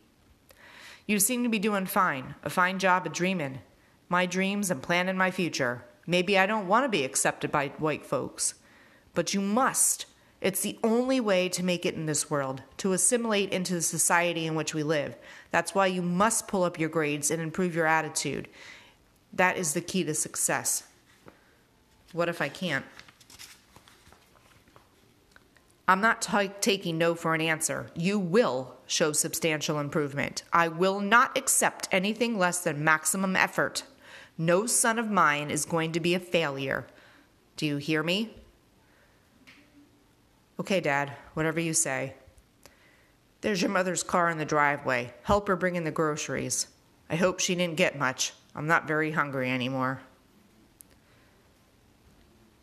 You 1.04 1.18
seem 1.18 1.42
to 1.42 1.48
be 1.48 1.58
doing 1.58 1.86
fine, 1.86 2.36
a 2.44 2.48
fine 2.48 2.78
job 2.78 3.06
at 3.06 3.12
dreaming. 3.12 3.58
My 4.08 4.24
dreams 4.24 4.70
and 4.70 4.80
planning 4.80 5.16
my 5.16 5.32
future. 5.32 5.82
Maybe 6.06 6.38
I 6.38 6.46
don't 6.46 6.68
want 6.68 6.84
to 6.84 6.88
be 6.88 7.04
accepted 7.04 7.50
by 7.50 7.70
white 7.78 8.06
folks, 8.06 8.54
but 9.14 9.34
you 9.34 9.40
must. 9.40 10.06
It's 10.40 10.60
the 10.60 10.78
only 10.84 11.18
way 11.18 11.48
to 11.48 11.64
make 11.64 11.84
it 11.84 11.96
in 11.96 12.06
this 12.06 12.30
world, 12.30 12.62
to 12.76 12.92
assimilate 12.92 13.50
into 13.50 13.74
the 13.74 13.82
society 13.82 14.46
in 14.46 14.54
which 14.54 14.72
we 14.72 14.84
live. 14.84 15.16
That's 15.50 15.74
why 15.74 15.88
you 15.88 16.02
must 16.02 16.46
pull 16.46 16.62
up 16.62 16.78
your 16.78 16.88
grades 16.88 17.32
and 17.32 17.42
improve 17.42 17.74
your 17.74 17.86
attitude. 17.86 18.46
That 19.32 19.56
is 19.56 19.74
the 19.74 19.80
key 19.80 20.04
to 20.04 20.14
success. 20.14 20.84
What 22.12 22.28
if 22.28 22.40
I 22.40 22.48
can't? 22.48 22.84
I'm 25.90 26.00
not 26.00 26.22
t- 26.22 26.52
taking 26.60 26.98
no 26.98 27.16
for 27.16 27.34
an 27.34 27.40
answer. 27.40 27.90
You 27.96 28.20
will 28.20 28.76
show 28.86 29.10
substantial 29.10 29.80
improvement. 29.80 30.44
I 30.52 30.68
will 30.68 31.00
not 31.00 31.36
accept 31.36 31.88
anything 31.90 32.38
less 32.38 32.60
than 32.60 32.84
maximum 32.84 33.34
effort. 33.34 33.82
No 34.38 34.66
son 34.66 35.00
of 35.00 35.10
mine 35.10 35.50
is 35.50 35.64
going 35.64 35.90
to 35.90 35.98
be 35.98 36.14
a 36.14 36.20
failure. 36.20 36.86
Do 37.56 37.66
you 37.66 37.78
hear 37.78 38.04
me? 38.04 38.36
Okay, 40.60 40.78
Dad, 40.78 41.10
whatever 41.34 41.58
you 41.58 41.74
say. 41.74 42.14
There's 43.40 43.60
your 43.60 43.72
mother's 43.72 44.04
car 44.04 44.30
in 44.30 44.38
the 44.38 44.44
driveway. 44.44 45.12
Help 45.24 45.48
her 45.48 45.56
bring 45.56 45.74
in 45.74 45.82
the 45.82 45.90
groceries. 45.90 46.68
I 47.08 47.16
hope 47.16 47.40
she 47.40 47.56
didn't 47.56 47.74
get 47.74 47.98
much. 47.98 48.32
I'm 48.54 48.68
not 48.68 48.86
very 48.86 49.10
hungry 49.10 49.50
anymore. 49.50 50.02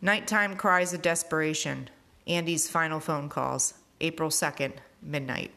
Nighttime 0.02 0.56
cries 0.56 0.94
of 0.94 1.02
desperation. 1.02 1.90
Andy's 2.28 2.68
final 2.68 3.00
phone 3.00 3.30
calls, 3.30 3.74
April 4.02 4.30
2nd, 4.30 4.74
midnight. 5.02 5.52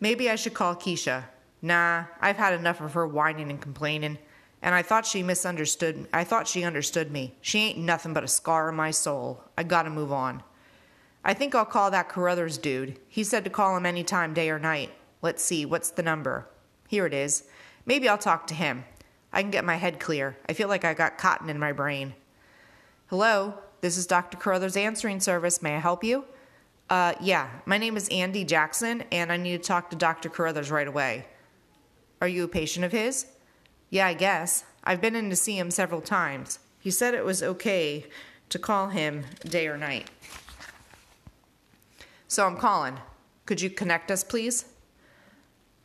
Maybe 0.00 0.28
I 0.30 0.34
should 0.34 0.54
call 0.54 0.74
Keisha. 0.74 1.24
Nah, 1.60 2.04
I've 2.20 2.38
had 2.38 2.54
enough 2.54 2.80
of 2.80 2.94
her 2.94 3.06
whining 3.06 3.50
and 3.50 3.60
complaining, 3.60 4.18
and 4.62 4.74
I 4.74 4.82
thought 4.82 5.06
she 5.06 5.22
misunderstood. 5.22 6.08
I 6.12 6.24
thought 6.24 6.48
she 6.48 6.64
understood 6.64 7.12
me. 7.12 7.34
She 7.40 7.58
ain't 7.60 7.78
nothing 7.78 8.12
but 8.12 8.24
a 8.24 8.28
scar 8.28 8.68
in 8.70 8.74
my 8.74 8.90
soul. 8.90 9.44
I 9.56 9.62
gotta 9.62 9.90
move 9.90 10.10
on. 10.10 10.42
I 11.24 11.34
think 11.34 11.54
I'll 11.54 11.64
call 11.64 11.90
that 11.92 12.08
Carruthers 12.08 12.58
dude. 12.58 12.98
He 13.08 13.22
said 13.22 13.44
to 13.44 13.50
call 13.50 13.76
him 13.76 13.86
any 13.86 14.02
time, 14.02 14.34
day 14.34 14.50
or 14.50 14.58
night. 14.58 14.90
Let's 15.20 15.44
see, 15.44 15.64
what's 15.64 15.90
the 15.90 16.02
number? 16.02 16.48
Here 16.88 17.06
it 17.06 17.14
is. 17.14 17.44
Maybe 17.86 18.08
I'll 18.08 18.18
talk 18.18 18.48
to 18.48 18.54
him. 18.54 18.84
I 19.32 19.40
can 19.40 19.52
get 19.52 19.64
my 19.64 19.76
head 19.76 20.00
clear. 20.00 20.36
I 20.48 20.52
feel 20.52 20.68
like 20.68 20.84
I 20.84 20.94
got 20.94 21.16
cotton 21.16 21.48
in 21.48 21.58
my 21.58 21.72
brain. 21.72 22.14
Hello? 23.06 23.61
This 23.82 23.96
is 23.96 24.06
Dr. 24.06 24.38
Carruthers 24.38 24.76
answering 24.76 25.18
service. 25.18 25.60
May 25.60 25.74
I 25.74 25.80
help 25.80 26.04
you? 26.04 26.24
Uh, 26.88 27.14
yeah, 27.20 27.50
my 27.66 27.78
name 27.78 27.96
is 27.96 28.08
Andy 28.10 28.44
Jackson, 28.44 29.02
and 29.10 29.32
I 29.32 29.36
need 29.36 29.60
to 29.60 29.66
talk 29.66 29.90
to 29.90 29.96
Dr. 29.96 30.28
Carruthers 30.28 30.70
right 30.70 30.86
away. 30.86 31.26
Are 32.20 32.28
you 32.28 32.44
a 32.44 32.48
patient 32.48 32.84
of 32.84 32.92
his? 32.92 33.26
Yeah, 33.90 34.06
I 34.06 34.14
guess. 34.14 34.62
I've 34.84 35.00
been 35.00 35.16
in 35.16 35.30
to 35.30 35.36
see 35.36 35.58
him 35.58 35.72
several 35.72 36.00
times. 36.00 36.60
He 36.78 36.92
said 36.92 37.12
it 37.12 37.24
was 37.24 37.42
okay 37.42 38.06
to 38.50 38.58
call 38.60 38.90
him 38.90 39.24
day 39.44 39.66
or 39.66 39.76
night. 39.76 40.08
So 42.28 42.46
I'm 42.46 42.58
calling. 42.58 42.98
Could 43.46 43.60
you 43.60 43.68
connect 43.68 44.12
us, 44.12 44.22
please? 44.22 44.66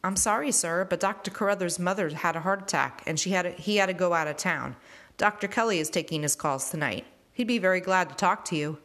I'm 0.04 0.18
sorry, 0.18 0.52
sir, 0.52 0.86
but 0.88 1.00
Dr. 1.00 1.32
Carruthers' 1.32 1.80
mother 1.80 2.10
had 2.10 2.36
a 2.36 2.42
heart 2.42 2.62
attack 2.62 3.02
and 3.08 3.20
she 3.20 3.32
had 3.32 3.42
to, 3.42 3.52
he 3.52 3.78
had 3.78 3.88
to 3.88 3.94
go 3.94 4.14
out 4.14 4.28
of 4.28 4.38
town. 4.38 4.76
Dr. 5.18 5.48
Kelly 5.48 5.80
is 5.80 5.90
taking 5.90 6.22
his 6.22 6.36
calls 6.36 6.70
tonight. 6.70 7.06
He'd 7.38 7.46
be 7.46 7.60
very 7.60 7.82
glad 7.82 8.10
to 8.10 8.16
talk 8.16 8.46
to 8.46 8.56
you. 8.56 8.80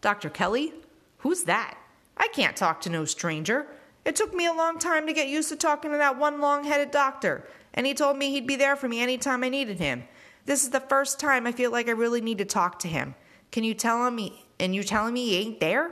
Dr. 0.00 0.30
Kelly? 0.30 0.72
Who's 1.18 1.42
that? 1.42 1.76
I 2.16 2.28
can't 2.28 2.56
talk 2.56 2.80
to 2.80 2.88
no 2.88 3.04
stranger. 3.04 3.66
It 4.06 4.16
took 4.16 4.32
me 4.32 4.46
a 4.46 4.54
long 4.54 4.78
time 4.78 5.06
to 5.06 5.12
get 5.12 5.28
used 5.28 5.50
to 5.50 5.56
talking 5.56 5.90
to 5.90 5.98
that 5.98 6.18
one 6.18 6.40
long 6.40 6.64
headed 6.64 6.90
doctor, 6.90 7.46
and 7.74 7.84
he 7.84 7.92
told 7.92 8.16
me 8.16 8.30
he'd 8.30 8.46
be 8.46 8.56
there 8.56 8.74
for 8.74 8.88
me 8.88 9.02
any 9.02 9.18
time 9.18 9.44
I 9.44 9.50
needed 9.50 9.80
him. 9.80 10.04
This 10.46 10.62
is 10.62 10.70
the 10.70 10.80
first 10.80 11.20
time 11.20 11.46
I 11.46 11.52
feel 11.52 11.70
like 11.70 11.86
I 11.86 11.90
really 11.90 12.22
need 12.22 12.38
to 12.38 12.46
talk 12.46 12.78
to 12.78 12.88
him. 12.88 13.16
Can 13.52 13.64
you 13.64 13.74
tell 13.74 14.06
him 14.06 14.16
he, 14.16 14.46
and 14.58 14.74
you're 14.74 14.82
telling 14.82 15.12
me 15.12 15.26
he 15.26 15.36
ain't 15.36 15.60
there? 15.60 15.90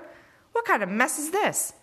What 0.53 0.65
kind 0.65 0.83
of 0.83 0.89
mess 0.89 1.19
is 1.19 1.31
this? 1.31 1.75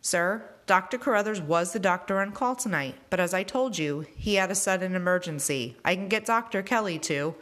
Sir, 0.00 0.44
Dr. 0.66 0.98
Carruthers 0.98 1.40
was 1.40 1.72
the 1.72 1.80
doctor 1.80 2.20
on 2.20 2.30
call 2.30 2.54
tonight, 2.54 2.94
but 3.10 3.18
as 3.18 3.34
I 3.34 3.42
told 3.42 3.76
you, 3.76 4.06
he 4.16 4.36
had 4.36 4.52
a 4.52 4.54
sudden 4.54 4.94
emergency. 4.94 5.76
I 5.84 5.96
can 5.96 6.06
get 6.06 6.26
Dr. 6.26 6.62
Kelly 6.62 7.00
to. 7.00 7.34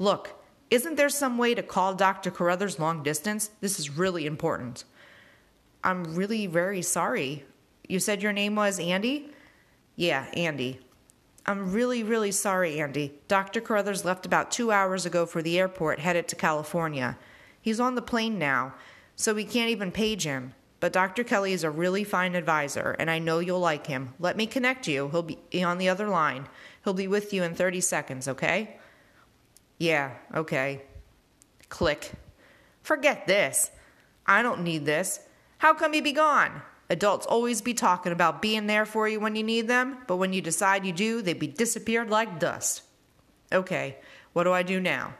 Look, 0.00 0.40
isn't 0.74 0.96
there 0.96 1.08
some 1.08 1.38
way 1.38 1.54
to 1.54 1.62
call 1.62 1.94
Dr. 1.94 2.32
Carruthers 2.32 2.80
long 2.80 3.04
distance? 3.04 3.50
This 3.60 3.78
is 3.78 3.96
really 3.96 4.26
important. 4.26 4.82
I'm 5.84 6.16
really 6.16 6.48
very 6.48 6.82
sorry. 6.82 7.44
You 7.88 8.00
said 8.00 8.20
your 8.20 8.32
name 8.32 8.56
was 8.56 8.80
Andy? 8.80 9.30
Yeah, 9.94 10.26
Andy. 10.34 10.80
I'm 11.46 11.72
really, 11.72 12.02
really 12.02 12.32
sorry, 12.32 12.80
Andy. 12.80 13.12
Dr. 13.28 13.60
Carruthers 13.60 14.04
left 14.04 14.26
about 14.26 14.50
two 14.50 14.72
hours 14.72 15.06
ago 15.06 15.26
for 15.26 15.42
the 15.42 15.60
airport, 15.60 16.00
headed 16.00 16.26
to 16.26 16.34
California. 16.34 17.18
He's 17.60 17.78
on 17.78 17.94
the 17.94 18.02
plane 18.02 18.36
now, 18.36 18.74
so 19.14 19.32
we 19.32 19.44
can't 19.44 19.70
even 19.70 19.92
page 19.92 20.24
him. 20.24 20.54
But 20.80 20.92
Dr. 20.92 21.22
Kelly 21.22 21.52
is 21.52 21.62
a 21.62 21.70
really 21.70 22.02
fine 22.02 22.34
advisor, 22.34 22.96
and 22.98 23.08
I 23.08 23.20
know 23.20 23.38
you'll 23.38 23.60
like 23.60 23.86
him. 23.86 24.14
Let 24.18 24.36
me 24.36 24.46
connect 24.48 24.88
you. 24.88 25.08
He'll 25.10 25.22
be 25.22 25.62
on 25.62 25.78
the 25.78 25.88
other 25.88 26.08
line. 26.08 26.48
He'll 26.82 26.94
be 26.94 27.06
with 27.06 27.32
you 27.32 27.44
in 27.44 27.54
30 27.54 27.80
seconds, 27.80 28.26
okay? 28.26 28.80
Yeah, 29.78 30.12
okay. 30.34 30.82
Click. 31.68 32.12
Forget 32.82 33.26
this. 33.26 33.70
I 34.26 34.42
don't 34.42 34.62
need 34.62 34.86
this. 34.86 35.20
How 35.58 35.74
come 35.74 35.92
he 35.92 36.00
be 36.00 36.12
gone? 36.12 36.62
Adults 36.90 37.26
always 37.26 37.62
be 37.62 37.74
talking 37.74 38.12
about 38.12 38.42
being 38.42 38.66
there 38.66 38.84
for 38.84 39.08
you 39.08 39.18
when 39.18 39.36
you 39.36 39.42
need 39.42 39.68
them, 39.68 39.98
but 40.06 40.16
when 40.16 40.32
you 40.32 40.42
decide 40.42 40.84
you 40.84 40.92
do, 40.92 41.22
they 41.22 41.32
be 41.32 41.46
disappeared 41.46 42.10
like 42.10 42.38
dust. 42.38 42.82
Okay, 43.52 43.96
what 44.32 44.44
do 44.44 44.52
I 44.52 44.62
do 44.62 44.80
now? 44.80 45.14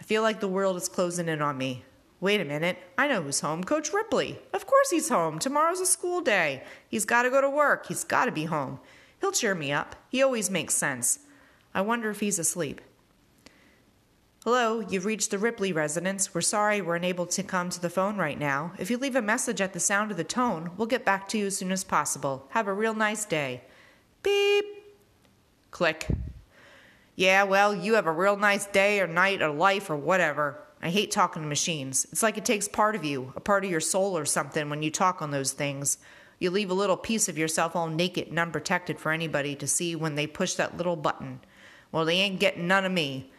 I 0.00 0.02
feel 0.04 0.22
like 0.22 0.40
the 0.40 0.48
world 0.48 0.76
is 0.76 0.88
closing 0.88 1.28
in 1.28 1.42
on 1.42 1.58
me. 1.58 1.84
Wait 2.20 2.40
a 2.40 2.44
minute, 2.44 2.78
I 2.96 3.08
know 3.08 3.22
who's 3.22 3.40
home. 3.40 3.64
Coach 3.64 3.92
Ripley. 3.92 4.38
Of 4.54 4.66
course 4.66 4.90
he's 4.90 5.10
home. 5.10 5.38
Tomorrow's 5.38 5.80
a 5.80 5.86
school 5.86 6.22
day. 6.22 6.62
He's 6.88 7.04
got 7.04 7.24
to 7.24 7.30
go 7.30 7.42
to 7.42 7.50
work. 7.50 7.86
He's 7.86 8.04
got 8.04 8.24
to 8.24 8.32
be 8.32 8.44
home. 8.44 8.80
He'll 9.20 9.32
cheer 9.32 9.54
me 9.54 9.72
up. 9.72 9.94
He 10.08 10.22
always 10.22 10.48
makes 10.48 10.74
sense. 10.74 11.18
I 11.74 11.82
wonder 11.82 12.08
if 12.08 12.20
he's 12.20 12.38
asleep. 12.38 12.80
Hello, 14.44 14.80
you've 14.80 15.06
reached 15.06 15.30
the 15.30 15.38
Ripley 15.38 15.72
residence. 15.72 16.34
We're 16.34 16.42
sorry 16.42 16.82
we're 16.82 16.96
unable 16.96 17.24
to 17.28 17.42
come 17.42 17.70
to 17.70 17.80
the 17.80 17.88
phone 17.88 18.18
right 18.18 18.38
now. 18.38 18.74
If 18.78 18.90
you 18.90 18.98
leave 18.98 19.16
a 19.16 19.22
message 19.22 19.62
at 19.62 19.72
the 19.72 19.80
sound 19.80 20.10
of 20.10 20.18
the 20.18 20.22
tone, 20.22 20.72
we'll 20.76 20.86
get 20.86 21.02
back 21.02 21.28
to 21.28 21.38
you 21.38 21.46
as 21.46 21.56
soon 21.56 21.72
as 21.72 21.82
possible. 21.82 22.46
Have 22.50 22.68
a 22.68 22.74
real 22.74 22.92
nice 22.92 23.24
day. 23.24 23.62
Beep. 24.22 24.66
Click. 25.70 26.08
Yeah, 27.16 27.44
well, 27.44 27.74
you 27.74 27.94
have 27.94 28.06
a 28.06 28.12
real 28.12 28.36
nice 28.36 28.66
day 28.66 29.00
or 29.00 29.06
night 29.06 29.40
or 29.40 29.48
life 29.48 29.88
or 29.88 29.96
whatever. 29.96 30.60
I 30.82 30.90
hate 30.90 31.10
talking 31.10 31.40
to 31.40 31.48
machines. 31.48 32.06
It's 32.12 32.22
like 32.22 32.36
it 32.36 32.44
takes 32.44 32.68
part 32.68 32.94
of 32.94 33.02
you, 33.02 33.32
a 33.36 33.40
part 33.40 33.64
of 33.64 33.70
your 33.70 33.80
soul 33.80 34.14
or 34.14 34.26
something, 34.26 34.68
when 34.68 34.82
you 34.82 34.90
talk 34.90 35.22
on 35.22 35.30
those 35.30 35.52
things. 35.52 35.96
You 36.38 36.50
leave 36.50 36.70
a 36.70 36.74
little 36.74 36.98
piece 36.98 37.30
of 37.30 37.38
yourself 37.38 37.74
all 37.74 37.88
naked 37.88 38.28
and 38.28 38.38
unprotected 38.38 39.00
for 39.00 39.10
anybody 39.10 39.54
to 39.54 39.66
see 39.66 39.96
when 39.96 40.16
they 40.16 40.26
push 40.26 40.52
that 40.56 40.76
little 40.76 40.96
button. 40.96 41.40
Well, 41.90 42.04
they 42.04 42.16
ain't 42.16 42.40
getting 42.40 42.68
none 42.68 42.84
of 42.84 42.92
me. 42.92 43.30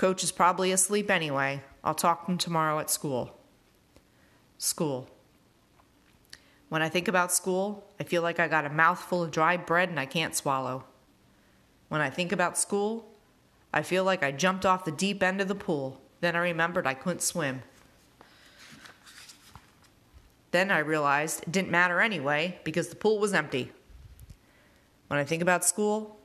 Coach 0.00 0.24
is 0.24 0.32
probably 0.32 0.72
asleep 0.72 1.10
anyway. 1.10 1.62
I'll 1.84 1.92
talk 1.92 2.24
to 2.24 2.32
him 2.32 2.38
tomorrow 2.38 2.78
at 2.78 2.88
school. 2.88 3.36
School. 4.56 5.10
When 6.70 6.80
I 6.80 6.88
think 6.88 7.06
about 7.06 7.30
school, 7.30 7.84
I 8.00 8.04
feel 8.04 8.22
like 8.22 8.40
I 8.40 8.48
got 8.48 8.64
a 8.64 8.70
mouthful 8.70 9.22
of 9.22 9.30
dry 9.30 9.58
bread 9.58 9.90
and 9.90 10.00
I 10.00 10.06
can't 10.06 10.34
swallow. 10.34 10.84
When 11.90 12.00
I 12.00 12.08
think 12.08 12.32
about 12.32 12.56
school, 12.56 13.10
I 13.74 13.82
feel 13.82 14.02
like 14.02 14.22
I 14.22 14.32
jumped 14.32 14.64
off 14.64 14.86
the 14.86 14.90
deep 14.90 15.22
end 15.22 15.42
of 15.42 15.48
the 15.48 15.54
pool. 15.54 16.00
Then 16.22 16.34
I 16.34 16.38
remembered 16.38 16.86
I 16.86 16.94
couldn't 16.94 17.20
swim. 17.20 17.60
Then 20.50 20.70
I 20.70 20.78
realized 20.78 21.42
it 21.42 21.52
didn't 21.52 21.70
matter 21.70 22.00
anyway 22.00 22.58
because 22.64 22.88
the 22.88 22.96
pool 22.96 23.18
was 23.18 23.34
empty. 23.34 23.70
When 25.08 25.20
I 25.20 25.24
think 25.24 25.42
about 25.42 25.62
school, 25.62 26.19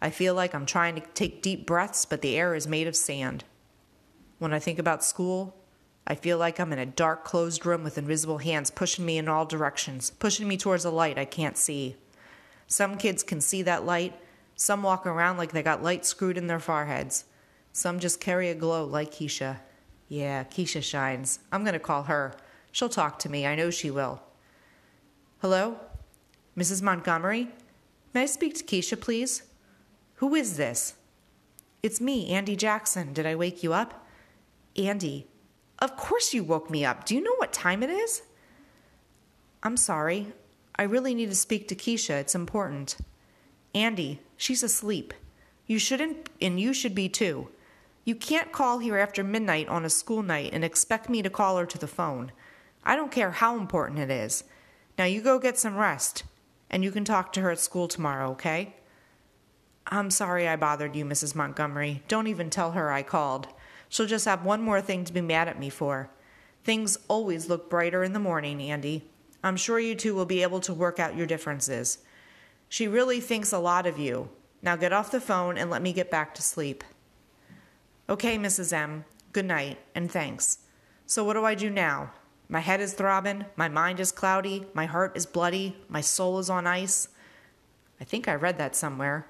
I 0.00 0.10
feel 0.10 0.34
like 0.34 0.54
I'm 0.54 0.66
trying 0.66 0.94
to 0.96 1.00
take 1.14 1.42
deep 1.42 1.66
breaths, 1.66 2.04
but 2.04 2.20
the 2.20 2.36
air 2.36 2.54
is 2.54 2.66
made 2.66 2.86
of 2.86 2.96
sand. 2.96 3.44
When 4.38 4.52
I 4.52 4.58
think 4.58 4.78
about 4.78 5.02
school, 5.02 5.56
I 6.06 6.14
feel 6.14 6.38
like 6.38 6.60
I'm 6.60 6.72
in 6.72 6.78
a 6.78 6.86
dark, 6.86 7.24
closed 7.24 7.66
room 7.66 7.82
with 7.82 7.98
invisible 7.98 8.38
hands 8.38 8.70
pushing 8.70 9.04
me 9.04 9.18
in 9.18 9.28
all 9.28 9.46
directions, 9.46 10.10
pushing 10.10 10.46
me 10.46 10.56
towards 10.56 10.84
a 10.84 10.90
light 10.90 11.18
I 11.18 11.24
can't 11.24 11.56
see. 11.56 11.96
Some 12.66 12.96
kids 12.96 13.22
can 13.22 13.40
see 13.40 13.62
that 13.62 13.86
light, 13.86 14.14
some 14.54 14.82
walk 14.82 15.06
around 15.06 15.36
like 15.36 15.52
they 15.52 15.62
got 15.62 15.82
light 15.82 16.04
screwed 16.04 16.38
in 16.38 16.46
their 16.46 16.60
foreheads. 16.60 17.24
Some 17.72 17.98
just 17.98 18.20
carry 18.20 18.48
a 18.50 18.54
glow 18.54 18.84
like 18.84 19.12
Keisha. 19.12 19.58
Yeah, 20.08 20.44
Keisha 20.44 20.82
shines. 20.82 21.40
I'm 21.50 21.62
going 21.62 21.74
to 21.74 21.78
call 21.78 22.04
her. 22.04 22.34
She'll 22.72 22.88
talk 22.88 23.18
to 23.20 23.28
me. 23.28 23.46
I 23.46 23.54
know 23.54 23.70
she 23.70 23.90
will. 23.90 24.22
Hello? 25.40 25.78
Mrs. 26.56 26.82
Montgomery? 26.82 27.48
May 28.14 28.22
I 28.22 28.26
speak 28.26 28.54
to 28.54 28.64
Keisha, 28.64 28.98
please? 28.98 29.42
Who 30.16 30.34
is 30.34 30.56
this? 30.56 30.94
It's 31.82 32.00
me, 32.00 32.30
Andy 32.30 32.56
Jackson. 32.56 33.12
Did 33.12 33.26
I 33.26 33.34
wake 33.34 33.62
you 33.62 33.72
up? 33.72 34.06
Andy. 34.76 35.26
Of 35.78 35.96
course 35.96 36.32
you 36.32 36.42
woke 36.42 36.70
me 36.70 36.84
up. 36.84 37.04
Do 37.04 37.14
you 37.14 37.22
know 37.22 37.34
what 37.36 37.52
time 37.52 37.82
it 37.82 37.90
is? 37.90 38.22
I'm 39.62 39.76
sorry. 39.76 40.32
I 40.76 40.84
really 40.84 41.14
need 41.14 41.28
to 41.28 41.36
speak 41.36 41.68
to 41.68 41.74
Keisha. 41.74 42.20
It's 42.20 42.34
important. 42.34 42.96
Andy, 43.74 44.20
she's 44.38 44.62
asleep. 44.62 45.12
You 45.66 45.78
shouldn't, 45.78 46.30
and 46.40 46.58
you 46.58 46.72
should 46.72 46.94
be 46.94 47.10
too. 47.10 47.48
You 48.04 48.14
can't 48.14 48.52
call 48.52 48.78
here 48.78 48.96
after 48.96 49.22
midnight 49.22 49.68
on 49.68 49.84
a 49.84 49.90
school 49.90 50.22
night 50.22 50.50
and 50.52 50.64
expect 50.64 51.10
me 51.10 51.20
to 51.20 51.28
call 51.28 51.58
her 51.58 51.66
to 51.66 51.78
the 51.78 51.86
phone. 51.86 52.32
I 52.84 52.96
don't 52.96 53.10
care 53.12 53.32
how 53.32 53.58
important 53.58 53.98
it 53.98 54.10
is. 54.10 54.44
Now 54.96 55.04
you 55.04 55.20
go 55.20 55.38
get 55.38 55.58
some 55.58 55.76
rest, 55.76 56.22
and 56.70 56.82
you 56.82 56.90
can 56.90 57.04
talk 57.04 57.32
to 57.34 57.42
her 57.42 57.50
at 57.50 57.58
school 57.58 57.88
tomorrow, 57.88 58.30
okay? 58.30 58.76
I'm 59.88 60.10
sorry 60.10 60.48
I 60.48 60.56
bothered 60.56 60.96
you, 60.96 61.04
Mrs. 61.04 61.34
Montgomery. 61.34 62.02
Don't 62.08 62.26
even 62.26 62.50
tell 62.50 62.72
her 62.72 62.90
I 62.90 63.02
called. 63.02 63.48
She'll 63.88 64.06
just 64.06 64.24
have 64.24 64.44
one 64.44 64.62
more 64.62 64.80
thing 64.80 65.04
to 65.04 65.12
be 65.12 65.20
mad 65.20 65.46
at 65.46 65.60
me 65.60 65.70
for. 65.70 66.10
Things 66.64 66.98
always 67.06 67.48
look 67.48 67.70
brighter 67.70 68.02
in 68.02 68.12
the 68.12 68.18
morning, 68.18 68.60
Andy. 68.60 69.08
I'm 69.44 69.56
sure 69.56 69.78
you 69.78 69.94
two 69.94 70.14
will 70.14 70.26
be 70.26 70.42
able 70.42 70.58
to 70.60 70.74
work 70.74 70.98
out 70.98 71.16
your 71.16 71.26
differences. 71.26 71.98
She 72.68 72.88
really 72.88 73.20
thinks 73.20 73.52
a 73.52 73.58
lot 73.58 73.86
of 73.86 73.96
you. 73.98 74.28
Now 74.60 74.74
get 74.74 74.92
off 74.92 75.12
the 75.12 75.20
phone 75.20 75.56
and 75.56 75.70
let 75.70 75.82
me 75.82 75.92
get 75.92 76.10
back 76.10 76.34
to 76.34 76.42
sleep. 76.42 76.82
Okay, 78.08 78.36
Mrs. 78.36 78.72
M. 78.72 79.04
Good 79.32 79.46
night, 79.46 79.78
and 79.94 80.10
thanks. 80.10 80.58
So, 81.06 81.22
what 81.22 81.34
do 81.34 81.44
I 81.44 81.54
do 81.54 81.70
now? 81.70 82.12
My 82.48 82.60
head 82.60 82.80
is 82.80 82.94
throbbing, 82.94 83.44
my 83.54 83.68
mind 83.68 84.00
is 84.00 84.10
cloudy, 84.10 84.66
my 84.74 84.86
heart 84.86 85.16
is 85.16 85.26
bloody, 85.26 85.76
my 85.88 86.00
soul 86.00 86.38
is 86.38 86.50
on 86.50 86.66
ice. 86.66 87.08
I 88.00 88.04
think 88.04 88.28
I 88.28 88.34
read 88.34 88.58
that 88.58 88.74
somewhere. 88.74 89.26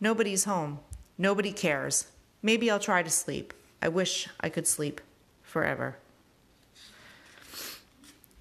Nobody's 0.00 0.44
home. 0.44 0.80
Nobody 1.18 1.52
cares. 1.52 2.08
Maybe 2.42 2.70
I'll 2.70 2.78
try 2.78 3.02
to 3.02 3.10
sleep. 3.10 3.54
I 3.80 3.88
wish 3.88 4.28
I 4.40 4.48
could 4.48 4.66
sleep 4.66 5.00
forever. 5.42 5.96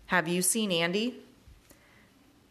Have 0.07 0.27
you 0.27 0.41
seen 0.41 0.71
Andy? 0.71 1.19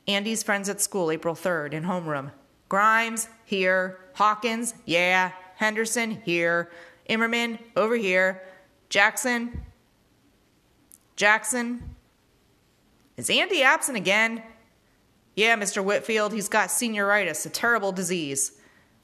Andy's 0.06 0.42
friends 0.42 0.68
at 0.68 0.80
school, 0.80 1.10
April 1.10 1.34
3rd, 1.34 1.72
in 1.72 1.84
homeroom. 1.84 2.30
Grimes, 2.68 3.28
here. 3.44 3.98
Hawkins, 4.14 4.74
yeah. 4.84 5.32
Henderson, 5.56 6.22
here. 6.24 6.70
Immerman, 7.08 7.58
over 7.76 7.96
here. 7.96 8.42
Jackson, 8.88 9.62
Jackson. 11.16 11.94
Is 13.16 13.30
Andy 13.30 13.62
absent 13.62 13.96
again? 13.96 14.42
Yeah, 15.36 15.56
Mr. 15.56 15.82
Whitfield, 15.82 16.32
he's 16.32 16.48
got 16.48 16.68
senioritis, 16.68 17.46
a 17.46 17.50
terrible 17.50 17.92
disease. 17.92 18.52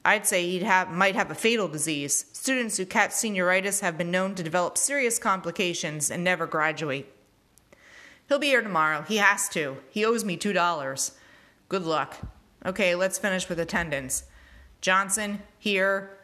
I'd 0.04 0.26
say 0.26 0.48
he 0.48 0.60
might 0.60 1.14
have 1.14 1.30
a 1.30 1.34
fatal 1.34 1.68
disease. 1.68 2.26
Students 2.32 2.76
who 2.76 2.86
catch 2.86 3.10
senioritis 3.10 3.80
have 3.80 3.98
been 3.98 4.10
known 4.10 4.34
to 4.34 4.42
develop 4.42 4.78
serious 4.78 5.18
complications 5.18 6.10
and 6.10 6.24
never 6.24 6.46
graduate. 6.46 7.14
He'll 8.28 8.38
be 8.38 8.46
here 8.46 8.62
tomorrow. 8.62 9.02
He 9.02 9.16
has 9.16 9.48
to. 9.50 9.78
He 9.90 10.04
owes 10.04 10.24
me 10.24 10.36
$2. 10.36 11.12
Good 11.68 11.82
luck. 11.84 12.16
Okay, 12.64 12.94
let's 12.94 13.18
finish 13.18 13.48
with 13.48 13.58
attendance. 13.58 14.24
Johnson, 14.80 15.42
here. 15.58 16.18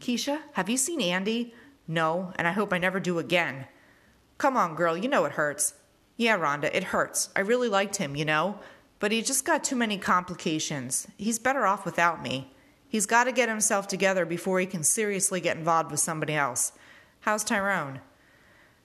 Keisha, 0.00 0.40
have 0.52 0.68
you 0.68 0.76
seen 0.76 1.00
Andy? 1.00 1.54
No, 1.88 2.32
and 2.36 2.46
I 2.46 2.52
hope 2.52 2.72
I 2.72 2.78
never 2.78 3.00
do 3.00 3.18
again. 3.18 3.66
Come 4.38 4.56
on, 4.56 4.74
girl, 4.74 4.96
you 4.96 5.08
know 5.08 5.24
it 5.24 5.32
hurts. 5.32 5.74
Yeah, 6.16 6.38
Rhonda, 6.38 6.70
it 6.72 6.84
hurts. 6.84 7.30
I 7.34 7.40
really 7.40 7.68
liked 7.68 7.96
him, 7.96 8.14
you 8.14 8.24
know, 8.24 8.60
but 8.98 9.10
he 9.10 9.22
just 9.22 9.44
got 9.44 9.64
too 9.64 9.76
many 9.76 9.98
complications. 9.98 11.08
He's 11.16 11.38
better 11.38 11.66
off 11.66 11.84
without 11.84 12.22
me. 12.22 12.52
He's 12.90 13.06
got 13.06 13.24
to 13.24 13.32
get 13.32 13.48
himself 13.48 13.86
together 13.86 14.26
before 14.26 14.58
he 14.58 14.66
can 14.66 14.82
seriously 14.82 15.40
get 15.40 15.56
involved 15.56 15.92
with 15.92 16.00
somebody 16.00 16.34
else. 16.34 16.72
How's 17.20 17.44
Tyrone? 17.44 18.00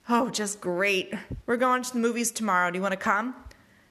Oh, 0.08 0.30
just 0.30 0.60
great. 0.60 1.12
We're 1.44 1.56
going 1.56 1.82
to 1.82 1.92
the 1.92 1.98
movies 1.98 2.30
tomorrow. 2.30 2.70
Do 2.70 2.76
you 2.76 2.82
want 2.82 2.92
to 2.92 2.96
come? 2.96 3.34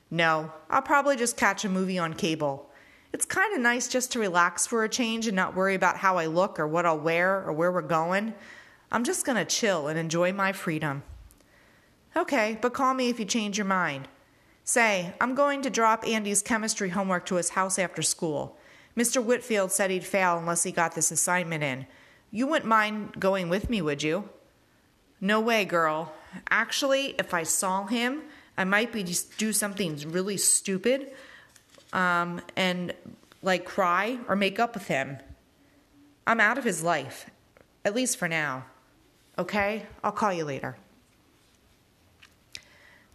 No, 0.09 0.53
I'll 0.69 0.81
probably 0.81 1.17
just 1.17 1.35
catch 1.35 1.65
a 1.65 1.69
movie 1.69 1.99
on 1.99 2.13
cable. 2.13 2.69
It's 3.11 3.25
kind 3.25 3.53
of 3.53 3.59
nice 3.59 3.89
just 3.89 4.13
to 4.13 4.19
relax 4.19 4.65
for 4.65 4.85
a 4.85 4.89
change 4.89 5.27
and 5.27 5.35
not 5.35 5.53
worry 5.53 5.75
about 5.75 5.97
how 5.97 6.17
I 6.17 6.27
look 6.27 6.61
or 6.61 6.67
what 6.67 6.85
I'll 6.85 6.97
wear 6.97 7.43
or 7.43 7.51
where 7.51 7.73
we're 7.73 7.81
going. 7.81 8.33
I'm 8.93 9.03
just 9.03 9.25
going 9.25 9.37
to 9.37 9.43
chill 9.43 9.89
and 9.89 9.99
enjoy 9.99 10.31
my 10.31 10.53
freedom. 10.53 11.03
Okay, 12.15 12.57
but 12.61 12.73
call 12.73 12.93
me 12.93 13.09
if 13.09 13.19
you 13.19 13.25
change 13.25 13.57
your 13.57 13.65
mind. 13.65 14.07
Say, 14.63 15.13
I'm 15.19 15.35
going 15.35 15.61
to 15.63 15.69
drop 15.69 16.07
Andy's 16.07 16.41
chemistry 16.41 16.89
homework 16.89 17.25
to 17.25 17.35
his 17.35 17.49
house 17.49 17.77
after 17.77 18.01
school. 18.01 18.57
Mr. 18.97 19.23
Whitfield 19.23 19.71
said 19.71 19.91
he'd 19.91 20.05
fail 20.05 20.37
unless 20.37 20.63
he 20.63 20.71
got 20.71 20.95
this 20.95 21.11
assignment 21.11 21.63
in. 21.63 21.85
You 22.31 22.47
wouldn't 22.47 22.67
mind 22.67 23.19
going 23.19 23.49
with 23.49 23.69
me, 23.69 23.81
would 23.81 24.03
you? 24.03 24.29
No 25.19 25.39
way, 25.39 25.65
girl. 25.65 26.13
Actually, 26.49 27.15
if 27.17 27.33
I 27.33 27.43
saw 27.43 27.85
him, 27.85 28.23
I 28.57 28.63
might 28.63 28.91
be 28.91 29.03
just 29.03 29.37
do 29.37 29.51
something 29.51 29.97
really 30.11 30.37
stupid 30.37 31.11
um, 31.93 32.41
and 32.55 32.93
like 33.41 33.65
cry 33.65 34.17
or 34.27 34.35
make 34.35 34.59
up 34.59 34.73
with 34.73 34.87
him. 34.87 35.17
I'm 36.27 36.39
out 36.39 36.57
of 36.57 36.63
his 36.63 36.83
life, 36.83 37.29
at 37.83 37.95
least 37.95 38.17
for 38.17 38.27
now. 38.27 38.65
Okay? 39.37 39.85
I'll 40.03 40.11
call 40.11 40.33
you 40.33 40.45
later. 40.45 40.77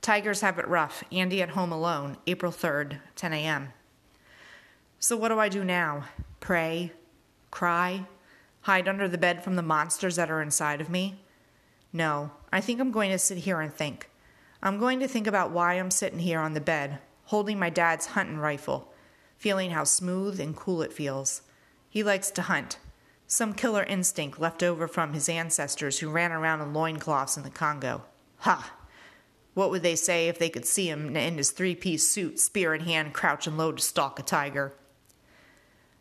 Tigers 0.02 0.40
have 0.40 0.58
it 0.58 0.68
rough. 0.68 1.04
Andy 1.12 1.42
at 1.42 1.50
home 1.50 1.72
alone, 1.72 2.16
April 2.26 2.52
3rd, 2.52 2.98
10 3.16 3.32
a.m. 3.32 3.72
So, 5.02 5.16
what 5.16 5.28
do 5.28 5.38
I 5.38 5.48
do 5.48 5.64
now? 5.64 6.04
Pray? 6.40 6.92
Cry? 7.50 8.04
Hide 8.60 8.86
under 8.86 9.08
the 9.08 9.16
bed 9.16 9.42
from 9.42 9.56
the 9.56 9.62
monsters 9.62 10.16
that 10.16 10.30
are 10.30 10.42
inside 10.42 10.82
of 10.82 10.90
me? 10.90 11.24
No, 11.90 12.32
I 12.52 12.60
think 12.60 12.80
I'm 12.80 12.90
going 12.90 13.10
to 13.10 13.18
sit 13.18 13.38
here 13.38 13.62
and 13.62 13.72
think. 13.72 14.10
I'm 14.62 14.78
going 14.78 15.00
to 15.00 15.08
think 15.08 15.26
about 15.26 15.52
why 15.52 15.74
I'm 15.74 15.90
sitting 15.90 16.18
here 16.18 16.38
on 16.38 16.52
the 16.52 16.60
bed, 16.60 16.98
holding 17.24 17.58
my 17.58 17.70
dad's 17.70 18.08
hunting 18.08 18.36
rifle, 18.36 18.92
feeling 19.38 19.70
how 19.70 19.84
smooth 19.84 20.38
and 20.38 20.54
cool 20.54 20.82
it 20.82 20.92
feels. 20.92 21.40
He 21.88 22.02
likes 22.02 22.30
to 22.32 22.42
hunt, 22.42 22.78
some 23.26 23.54
killer 23.54 23.84
instinct 23.84 24.38
left 24.38 24.62
over 24.62 24.86
from 24.86 25.14
his 25.14 25.30
ancestors 25.30 26.00
who 26.00 26.10
ran 26.10 26.30
around 26.30 26.60
in 26.60 26.74
loincloths 26.74 27.38
in 27.38 27.42
the 27.42 27.48
Congo. 27.48 28.02
Ha! 28.40 28.74
What 29.54 29.70
would 29.70 29.82
they 29.82 29.96
say 29.96 30.28
if 30.28 30.38
they 30.38 30.50
could 30.50 30.66
see 30.66 30.90
him 30.90 31.16
in 31.16 31.38
his 31.38 31.52
three 31.52 31.74
piece 31.74 32.06
suit, 32.06 32.38
spear 32.38 32.74
in 32.74 32.82
hand, 32.82 33.14
crouching 33.14 33.56
low 33.56 33.72
to 33.72 33.82
stalk 33.82 34.18
a 34.18 34.22
tiger? 34.22 34.74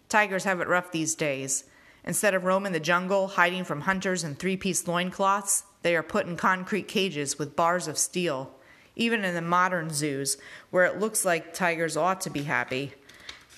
Tigers 0.10 0.44
have 0.44 0.60
it 0.60 0.68
rough 0.68 0.92
these 0.92 1.14
days. 1.14 1.66
Instead 2.04 2.34
of 2.34 2.44
roaming 2.44 2.74
the 2.74 2.80
jungle, 2.80 3.28
hiding 3.28 3.64
from 3.64 3.82
hunters 3.82 4.24
in 4.24 4.34
three 4.34 4.58
piece 4.58 4.88
loincloths, 4.88 5.64
they 5.84 5.96
are 5.96 6.04
put 6.04 6.26
in 6.26 6.36
concrete 6.36 6.88
cages 6.88 7.38
with 7.38 7.56
bars 7.56 7.88
of 7.88 7.98
steel. 7.98 8.52
Even 8.96 9.24
in 9.24 9.36
the 9.36 9.42
modern 9.42 9.92
zoos, 9.92 10.38
where 10.72 10.86
it 10.86 11.00
looks 11.00 11.24
like 11.24 11.54
tigers 11.54 11.96
ought 11.96 12.20
to 12.22 12.30
be 12.30 12.44
happy, 12.44 12.94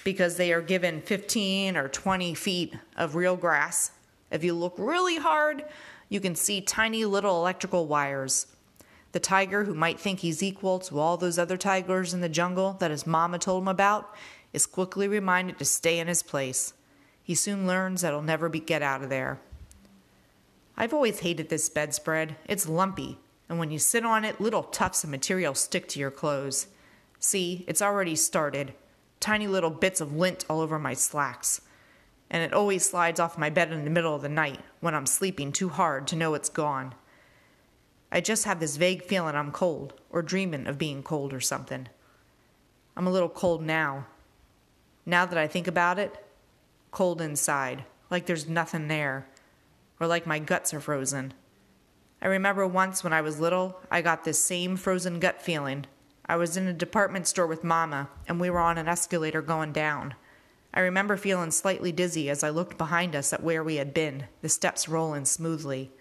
because 0.03 0.35
they 0.35 0.51
are 0.51 0.61
given 0.61 1.01
15 1.01 1.77
or 1.77 1.87
20 1.87 2.33
feet 2.35 2.75
of 2.97 3.15
real 3.15 3.37
grass. 3.37 3.91
If 4.29 4.43
you 4.43 4.53
look 4.53 4.75
really 4.77 5.17
hard, 5.17 5.63
you 6.09 6.19
can 6.19 6.35
see 6.35 6.61
tiny 6.61 7.05
little 7.05 7.39
electrical 7.39 7.87
wires. 7.87 8.47
The 9.13 9.19
tiger, 9.19 9.63
who 9.63 9.73
might 9.73 9.99
think 9.99 10.19
he's 10.19 10.43
equal 10.43 10.79
to 10.79 10.99
all 10.99 11.17
those 11.17 11.39
other 11.39 11.57
tigers 11.57 12.13
in 12.13 12.21
the 12.21 12.29
jungle 12.29 12.73
that 12.79 12.91
his 12.91 13.07
mama 13.07 13.39
told 13.39 13.63
him 13.63 13.67
about, 13.67 14.13
is 14.53 14.65
quickly 14.65 15.07
reminded 15.07 15.57
to 15.59 15.65
stay 15.65 15.99
in 15.99 16.07
his 16.07 16.23
place. 16.23 16.73
He 17.23 17.35
soon 17.35 17.67
learns 17.67 18.01
that 18.01 18.11
he'll 18.11 18.21
never 18.21 18.49
be 18.49 18.59
get 18.59 18.81
out 18.81 19.03
of 19.03 19.09
there. 19.09 19.39
I've 20.75 20.93
always 20.93 21.19
hated 21.19 21.49
this 21.49 21.69
bedspread. 21.69 22.35
It's 22.47 22.67
lumpy, 22.67 23.17
and 23.47 23.59
when 23.59 23.71
you 23.71 23.79
sit 23.79 24.05
on 24.05 24.25
it, 24.25 24.41
little 24.41 24.63
tufts 24.63 25.03
of 25.03 25.09
material 25.09 25.53
stick 25.53 25.87
to 25.89 25.99
your 25.99 26.11
clothes. 26.11 26.67
See, 27.19 27.63
it's 27.67 27.81
already 27.81 28.15
started. 28.15 28.73
Tiny 29.19 29.47
little 29.47 29.69
bits 29.69 30.01
of 30.01 30.15
lint 30.15 30.45
all 30.49 30.61
over 30.61 30.79
my 30.79 30.93
slacks. 30.93 31.61
And 32.29 32.41
it 32.41 32.53
always 32.53 32.89
slides 32.89 33.19
off 33.19 33.37
my 33.37 33.49
bed 33.49 33.71
in 33.71 33.83
the 33.83 33.91
middle 33.91 34.15
of 34.15 34.21
the 34.21 34.29
night 34.29 34.61
when 34.79 34.95
I'm 34.95 35.05
sleeping 35.05 35.51
too 35.51 35.69
hard 35.69 36.07
to 36.07 36.15
know 36.15 36.33
it's 36.33 36.49
gone. 36.49 36.95
I 38.11 38.21
just 38.21 38.45
have 38.45 38.59
this 38.59 38.77
vague 38.77 39.03
feeling 39.03 39.35
I'm 39.35 39.51
cold, 39.51 39.93
or 40.09 40.21
dreaming 40.21 40.65
of 40.65 40.77
being 40.77 41.03
cold 41.03 41.33
or 41.33 41.39
something. 41.39 41.87
I'm 42.97 43.07
a 43.07 43.11
little 43.11 43.29
cold 43.29 43.61
now. 43.61 44.07
Now 45.05 45.25
that 45.25 45.37
I 45.37 45.47
think 45.47 45.67
about 45.67 45.99
it, 45.99 46.23
cold 46.91 47.21
inside, 47.21 47.85
like 48.09 48.25
there's 48.25 48.47
nothing 48.47 48.87
there 48.87 49.27
or 50.01 50.07
like 50.07 50.25
my 50.25 50.39
guts 50.39 50.73
are 50.73 50.79
frozen. 50.79 51.31
I 52.21 52.27
remember 52.27 52.65
once 52.67 53.03
when 53.03 53.13
I 53.13 53.21
was 53.21 53.39
little, 53.39 53.79
I 53.89 54.01
got 54.01 54.23
this 54.23 54.43
same 54.43 54.75
frozen 54.75 55.19
gut 55.19 55.41
feeling. 55.41 55.85
I 56.25 56.37
was 56.37 56.57
in 56.57 56.67
a 56.67 56.73
department 56.73 57.27
store 57.27 57.45
with 57.45 57.63
Mama, 57.63 58.09
and 58.27 58.39
we 58.39 58.49
were 58.49 58.59
on 58.59 58.79
an 58.79 58.87
escalator 58.87 59.41
going 59.41 59.71
down. 59.71 60.15
I 60.73 60.79
remember 60.79 61.17
feeling 61.17 61.51
slightly 61.51 61.91
dizzy 61.91 62.29
as 62.29 62.43
I 62.43 62.49
looked 62.49 62.77
behind 62.77 63.15
us 63.15 63.31
at 63.31 63.43
where 63.43 63.63
we 63.63 63.75
had 63.75 63.93
been, 63.93 64.25
the 64.41 64.49
steps 64.49 64.89
rolling 64.89 65.25
smoothly. 65.25 65.91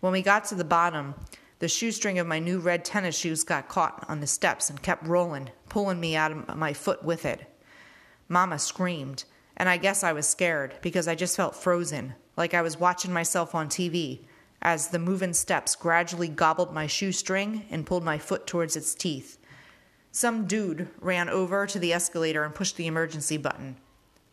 When 0.00 0.12
we 0.12 0.22
got 0.22 0.44
to 0.46 0.56
the 0.56 0.64
bottom, 0.64 1.14
the 1.60 1.68
shoestring 1.68 2.18
of 2.18 2.26
my 2.26 2.40
new 2.40 2.58
red 2.58 2.84
tennis 2.84 3.16
shoes 3.16 3.44
got 3.44 3.68
caught 3.68 4.04
on 4.08 4.20
the 4.20 4.26
steps 4.26 4.68
and 4.68 4.82
kept 4.82 5.06
rolling, 5.06 5.50
pulling 5.68 6.00
me 6.00 6.16
out 6.16 6.32
of 6.32 6.56
my 6.56 6.72
foot 6.72 7.04
with 7.04 7.24
it. 7.24 7.51
Mama 8.32 8.58
screamed, 8.58 9.24
and 9.58 9.68
I 9.68 9.76
guess 9.76 10.02
I 10.02 10.14
was 10.14 10.26
scared 10.26 10.76
because 10.80 11.06
I 11.06 11.14
just 11.14 11.36
felt 11.36 11.54
frozen, 11.54 12.14
like 12.34 12.54
I 12.54 12.62
was 12.62 12.80
watching 12.80 13.12
myself 13.12 13.54
on 13.54 13.68
TV, 13.68 14.20
as 14.62 14.88
the 14.88 14.98
moving 14.98 15.34
steps 15.34 15.76
gradually 15.76 16.28
gobbled 16.28 16.72
my 16.72 16.86
shoestring 16.86 17.66
and 17.70 17.84
pulled 17.84 18.04
my 18.04 18.16
foot 18.16 18.46
towards 18.46 18.74
its 18.74 18.94
teeth. 18.94 19.36
Some 20.12 20.46
dude 20.46 20.88
ran 20.98 21.28
over 21.28 21.66
to 21.66 21.78
the 21.78 21.92
escalator 21.92 22.42
and 22.42 22.54
pushed 22.54 22.78
the 22.78 22.86
emergency 22.86 23.36
button. 23.36 23.76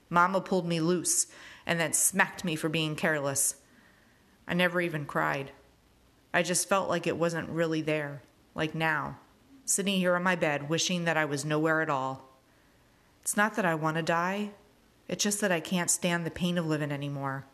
Mama 0.10 0.40
pulled 0.40 0.66
me 0.66 0.80
loose 0.80 1.28
and 1.66 1.78
then 1.78 1.92
smacked 1.92 2.46
me 2.46 2.56
for 2.56 2.70
being 2.70 2.96
careless. 2.96 3.56
I 4.48 4.54
never 4.54 4.80
even 4.80 5.04
cried. 5.04 5.52
I 6.34 6.42
just 6.42 6.70
felt 6.70 6.88
like 6.88 7.06
it 7.06 7.18
wasn't 7.18 7.50
really 7.50 7.82
there, 7.82 8.24
like 8.56 8.74
now, 8.74 9.18
sitting 9.66 9.98
here 9.98 10.16
on 10.16 10.24
my 10.24 10.38
bed 10.38 10.70
wishing 10.70 11.04
that 11.04 11.18
I 11.18 11.26
was 11.26 11.44
nowhere 11.44 11.82
at 11.82 11.90
all. 11.90 12.29
It's 13.22 13.38
not 13.38 13.56
that 13.56 13.66
I 13.66 13.76
want 13.76 13.98
to 13.98 14.04
die, 14.04 14.52
it's 15.08 15.24
just 15.24 15.42
that 15.42 15.52
I 15.52 15.60
can't 15.60 15.90
stand 15.90 16.26
the 16.26 16.32
pain 16.32 16.58
of 16.58 16.66
living 16.66 16.92
anymore. 16.92 17.46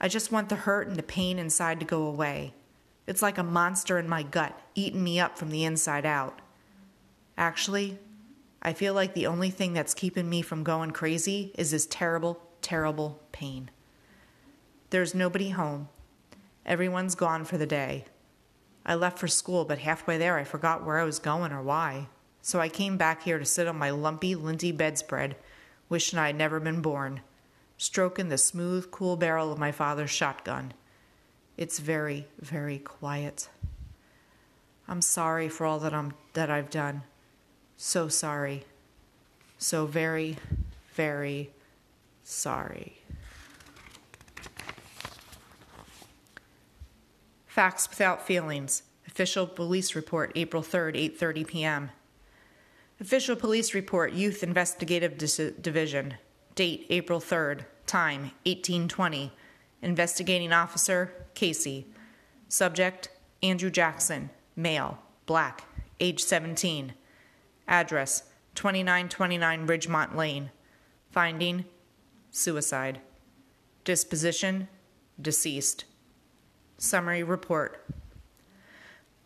I 0.00 0.08
just 0.08 0.32
want 0.32 0.48
the 0.48 0.56
hurt 0.56 0.88
and 0.88 0.96
the 0.96 1.02
pain 1.02 1.38
inside 1.38 1.78
to 1.80 1.86
go 1.86 2.04
away. 2.04 2.54
It's 3.06 3.22
like 3.22 3.38
a 3.38 3.42
monster 3.42 3.98
in 3.98 4.08
my 4.08 4.22
gut, 4.22 4.58
eating 4.74 5.04
me 5.04 5.20
up 5.20 5.36
from 5.36 5.50
the 5.50 5.64
inside 5.64 6.06
out. 6.06 6.40
Actually, 7.36 7.98
I 8.62 8.72
feel 8.72 8.94
like 8.94 9.14
the 9.14 9.26
only 9.26 9.50
thing 9.50 9.72
that's 9.72 9.94
keeping 9.94 10.30
me 10.30 10.40
from 10.40 10.62
going 10.62 10.92
crazy 10.92 11.52
is 11.56 11.72
this 11.72 11.86
terrible, 11.86 12.40
terrible 12.60 13.20
pain. 13.32 13.70
There's 14.90 15.14
nobody 15.14 15.50
home. 15.50 15.88
Everyone's 16.64 17.14
gone 17.14 17.44
for 17.44 17.58
the 17.58 17.66
day. 17.66 18.04
I 18.86 18.94
left 18.94 19.18
for 19.18 19.28
school, 19.28 19.64
but 19.64 19.78
halfway 19.78 20.16
there 20.16 20.38
I 20.38 20.44
forgot 20.44 20.84
where 20.84 20.98
I 20.98 21.04
was 21.04 21.18
going 21.18 21.52
or 21.52 21.62
why. 21.62 22.08
So 22.42 22.60
I 22.60 22.68
came 22.68 22.96
back 22.96 23.22
here 23.22 23.38
to 23.38 23.44
sit 23.44 23.66
on 23.66 23.78
my 23.78 23.90
lumpy, 23.90 24.34
linty 24.34 24.72
bedspread, 24.72 25.36
wishing 25.88 26.18
I 26.18 26.26
had 26.26 26.36
never 26.36 26.60
been 26.60 26.82
born 26.82 27.22
stroking 27.82 28.28
the 28.28 28.38
smooth, 28.38 28.92
cool 28.92 29.16
barrel 29.16 29.50
of 29.50 29.58
my 29.58 29.72
father's 29.72 30.08
shotgun. 30.08 30.72
It's 31.56 31.80
very, 31.80 32.28
very 32.38 32.78
quiet. 32.78 33.48
I'm 34.86 35.02
sorry 35.02 35.48
for 35.48 35.66
all 35.66 35.80
that 35.80 35.92
I'm 35.92 36.14
that 36.34 36.48
I've 36.48 36.70
done. 36.70 37.02
So 37.76 38.06
sorry. 38.06 38.64
So 39.58 39.84
very, 39.84 40.36
very 40.94 41.50
sorry. 42.22 42.98
Facts 47.46 47.88
without 47.90 48.24
feelings. 48.24 48.84
Official 49.08 49.48
police 49.48 49.96
report 49.96 50.30
April 50.36 50.62
3rd, 50.62 51.18
8:30 51.18 51.46
p.m. 51.48 51.90
Official 53.02 53.34
police 53.34 53.74
report 53.74 54.12
Youth 54.12 54.44
Investigative 54.44 55.18
Dis- 55.18 55.52
Division. 55.60 56.14
Date 56.54 56.86
April 56.88 57.18
3rd, 57.18 57.64
Time 57.84 58.30
1820. 58.46 59.32
Investigating 59.82 60.52
Officer 60.52 61.12
Casey. 61.34 61.88
Subject 62.48 63.08
Andrew 63.42 63.70
Jackson, 63.70 64.30
male, 64.54 64.98
black, 65.26 65.64
age 65.98 66.22
17. 66.22 66.94
Address 67.66 68.22
2929 68.54 69.66
Ridgemont 69.66 70.14
Lane. 70.14 70.52
Finding 71.10 71.64
suicide. 72.30 73.00
Disposition 73.82 74.68
deceased. 75.20 75.86
Summary 76.78 77.24
report. 77.24 77.84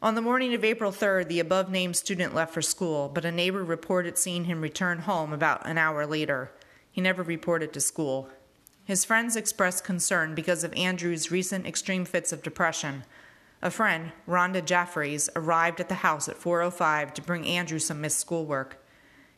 On 0.07 0.15
the 0.15 0.23
morning 0.23 0.55
of 0.55 0.63
April 0.63 0.93
3rd, 0.93 1.27
the 1.27 1.41
above 1.41 1.69
named 1.69 1.97
student 1.97 2.33
left 2.33 2.55
for 2.55 2.63
school, 2.63 3.11
but 3.13 3.25
a 3.25 3.33
neighbor 3.33 3.65
reported 3.65 4.17
seeing 4.17 4.45
him 4.45 4.61
return 4.61 5.01
home 5.01 5.33
about 5.33 5.67
an 5.67 5.79
hour 5.79 6.07
later. 6.07 6.53
He 6.93 7.01
never 7.01 7.25
reported 7.25 7.73
to 7.73 7.81
school. 7.81 8.29
His 8.85 9.05
friends 9.05 9.35
expressed 9.35 9.83
concern 9.83 10.37
because 10.37 10.63
of 10.63 10.73
Andrew's 10.75 11.33
recent 11.33 11.67
extreme 11.67 12.05
fits 12.05 12.31
of 12.31 12.45
depression. 12.45 13.03
A 13.61 13.69
friend, 13.69 14.13
Rhonda 14.29 14.65
Jeffries, 14.65 15.29
arrived 15.35 15.81
at 15.81 15.89
the 15.89 16.07
house 16.07 16.29
at 16.29 16.39
4:05 16.39 17.13
to 17.15 17.21
bring 17.23 17.45
Andrew 17.45 17.81
some 17.81 18.01
missed 18.01 18.21
schoolwork. 18.21 18.79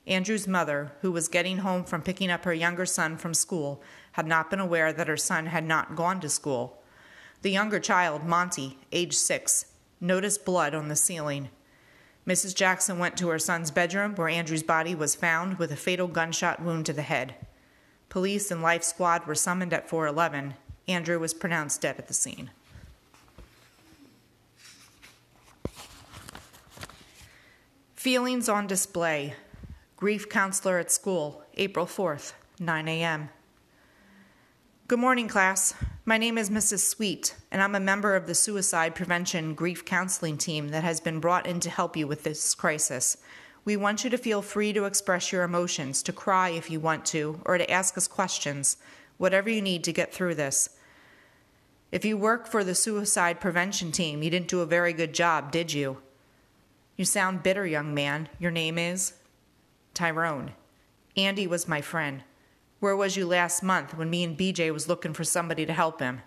Andrew's 0.06 0.46
mother, 0.46 0.92
who 1.00 1.10
was 1.10 1.28
getting 1.28 1.60
home 1.60 1.82
from 1.82 2.02
picking 2.02 2.30
up 2.30 2.44
her 2.44 2.52
younger 2.52 2.84
son 2.84 3.16
from 3.16 3.32
school, 3.32 3.82
had 4.12 4.26
not 4.26 4.50
been 4.50 4.60
aware 4.60 4.92
that 4.92 5.08
her 5.08 5.16
son 5.16 5.46
had 5.46 5.64
not 5.64 5.96
gone 5.96 6.20
to 6.20 6.28
school. 6.28 6.82
The 7.40 7.50
younger 7.50 7.80
child, 7.80 8.24
Monty, 8.24 8.78
age 8.92 9.14
6, 9.14 9.64
noticed 10.00 10.44
blood 10.44 10.74
on 10.74 10.88
the 10.88 10.96
ceiling. 10.96 11.48
Mrs. 12.26 12.54
Jackson 12.54 12.98
went 12.98 13.16
to 13.16 13.28
her 13.28 13.38
son's 13.38 13.70
bedroom 13.70 14.14
where 14.14 14.28
Andrew's 14.28 14.62
body 14.62 14.94
was 14.94 15.14
found 15.14 15.58
with 15.58 15.72
a 15.72 15.76
fatal 15.76 16.06
gunshot 16.06 16.60
wound 16.60 16.86
to 16.86 16.92
the 16.92 17.02
head. 17.02 17.34
Police 18.08 18.50
and 18.50 18.62
life 18.62 18.82
squad 18.82 19.26
were 19.26 19.34
summoned 19.34 19.72
at 19.72 19.88
411. 19.88 20.54
Andrew 20.86 21.18
was 21.18 21.34
pronounced 21.34 21.80
dead 21.80 21.96
at 21.98 22.08
the 22.08 22.14
scene. 22.14 22.50
Feelings 27.94 28.48
on 28.48 28.66
display. 28.66 29.34
Grief 29.96 30.28
counselor 30.28 30.78
at 30.78 30.92
school, 30.92 31.42
April 31.54 31.84
4th, 31.84 32.32
9 32.60 32.88
a.m. 32.88 33.30
Good 34.86 35.00
morning, 35.00 35.28
class. 35.28 35.74
My 36.08 36.16
name 36.16 36.38
is 36.38 36.48
Mrs. 36.48 36.78
Sweet, 36.78 37.36
and 37.50 37.60
I'm 37.60 37.74
a 37.74 37.80
member 37.80 38.16
of 38.16 38.26
the 38.26 38.34
suicide 38.34 38.94
prevention 38.94 39.52
grief 39.52 39.84
counseling 39.84 40.38
team 40.38 40.70
that 40.70 40.82
has 40.82 41.00
been 41.00 41.20
brought 41.20 41.46
in 41.46 41.60
to 41.60 41.68
help 41.68 41.98
you 41.98 42.06
with 42.06 42.22
this 42.22 42.54
crisis. 42.54 43.18
We 43.66 43.76
want 43.76 44.04
you 44.04 44.08
to 44.08 44.16
feel 44.16 44.40
free 44.40 44.72
to 44.72 44.86
express 44.86 45.32
your 45.32 45.42
emotions, 45.42 46.02
to 46.04 46.12
cry 46.14 46.48
if 46.48 46.70
you 46.70 46.80
want 46.80 47.04
to, 47.12 47.42
or 47.44 47.58
to 47.58 47.70
ask 47.70 47.98
us 47.98 48.08
questions, 48.08 48.78
whatever 49.18 49.50
you 49.50 49.60
need 49.60 49.84
to 49.84 49.92
get 49.92 50.14
through 50.14 50.36
this. 50.36 50.70
If 51.92 52.06
you 52.06 52.16
work 52.16 52.46
for 52.46 52.64
the 52.64 52.74
suicide 52.74 53.38
prevention 53.38 53.92
team, 53.92 54.22
you 54.22 54.30
didn't 54.30 54.48
do 54.48 54.60
a 54.60 54.66
very 54.66 54.94
good 54.94 55.12
job, 55.12 55.52
did 55.52 55.74
you? 55.74 55.98
You 56.96 57.04
sound 57.04 57.42
bitter, 57.42 57.66
young 57.66 57.92
man. 57.92 58.30
Your 58.38 58.50
name 58.50 58.78
is? 58.78 59.12
Tyrone. 59.92 60.52
Andy 61.18 61.46
was 61.46 61.68
my 61.68 61.82
friend. 61.82 62.22
Where 62.80 62.94
was 62.94 63.16
you 63.16 63.26
last 63.26 63.62
month 63.62 63.96
when 63.96 64.08
me 64.08 64.22
and 64.22 64.38
BJ 64.38 64.72
was 64.72 64.88
looking 64.88 65.12
for 65.12 65.24
somebody 65.24 65.66
to 65.66 65.72
help 65.72 65.98
him? 66.00 66.20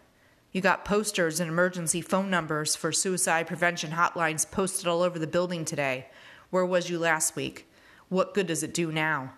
You 0.51 0.59
got 0.59 0.83
posters 0.83 1.39
and 1.39 1.49
emergency 1.49 2.01
phone 2.01 2.29
numbers 2.29 2.75
for 2.75 2.91
suicide 2.91 3.47
prevention 3.47 3.91
hotlines 3.91 4.49
posted 4.49 4.85
all 4.85 5.01
over 5.01 5.17
the 5.17 5.27
building 5.27 5.63
today. 5.63 6.07
Where 6.49 6.65
was 6.65 6.89
you 6.89 6.99
last 6.99 7.37
week? 7.37 7.71
What 8.09 8.33
good 8.33 8.47
does 8.47 8.63
it 8.63 8.73
do 8.73 8.91
now? 8.91 9.31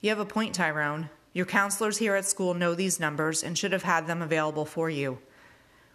You 0.00 0.10
have 0.10 0.20
a 0.20 0.24
point, 0.24 0.54
Tyrone. 0.54 1.10
Your 1.32 1.46
counselors 1.46 1.98
here 1.98 2.14
at 2.14 2.24
school 2.24 2.54
know 2.54 2.76
these 2.76 3.00
numbers 3.00 3.42
and 3.42 3.58
should 3.58 3.72
have 3.72 3.82
had 3.82 4.06
them 4.06 4.22
available 4.22 4.64
for 4.64 4.88
you. 4.88 5.18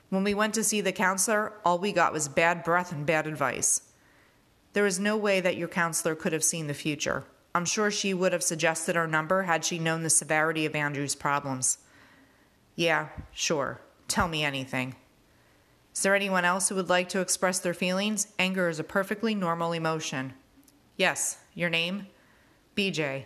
When 0.09 0.25
we 0.25 0.33
went 0.33 0.53
to 0.55 0.63
see 0.65 0.81
the 0.81 0.91
counselor, 0.91 1.53
all 1.63 1.79
we 1.79 1.93
got 1.93 2.11
was 2.11 2.27
bad 2.27 2.65
breath 2.65 2.91
and 2.91 3.05
bad 3.05 3.27
advice. 3.27 3.83
There 4.73 4.85
is 4.85 4.99
no 4.99 5.15
way 5.15 5.39
that 5.39 5.55
your 5.55 5.69
counselor 5.69 6.15
could 6.15 6.33
have 6.33 6.43
seen 6.43 6.67
the 6.67 6.73
future. 6.73 7.23
I'm 7.53 7.65
sure 7.65 7.89
she 7.89 8.13
would 8.13 8.31
have 8.33 8.43
suggested 8.43 8.95
our 8.95 9.07
number 9.07 9.43
had 9.43 9.65
she 9.65 9.79
known 9.79 10.03
the 10.03 10.09
severity 10.09 10.65
of 10.65 10.75
Andrew's 10.75 11.15
problems. 11.15 11.79
Yeah, 12.75 13.09
sure. 13.31 13.81
Tell 14.07 14.27
me 14.27 14.43
anything. 14.43 14.95
Is 15.93 16.03
there 16.03 16.15
anyone 16.15 16.45
else 16.45 16.69
who 16.69 16.75
would 16.75 16.89
like 16.89 17.09
to 17.09 17.19
express 17.19 17.59
their 17.59 17.73
feelings? 17.73 18.27
Anger 18.37 18.69
is 18.69 18.79
a 18.79 18.83
perfectly 18.83 19.33
normal 19.33 19.73
emotion. 19.73 20.33
Yes, 20.95 21.37
your 21.55 21.69
name? 21.69 22.07
BJ. 22.75 23.25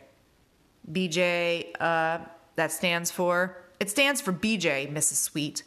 BJ, 0.91 1.71
uh, 1.79 2.19
that 2.55 2.71
stands 2.71 3.12
for? 3.12 3.57
It 3.79 3.89
stands 3.89 4.21
for 4.21 4.31
BJ, 4.31 4.91
Mrs. 4.91 5.15
Sweet. 5.15 5.63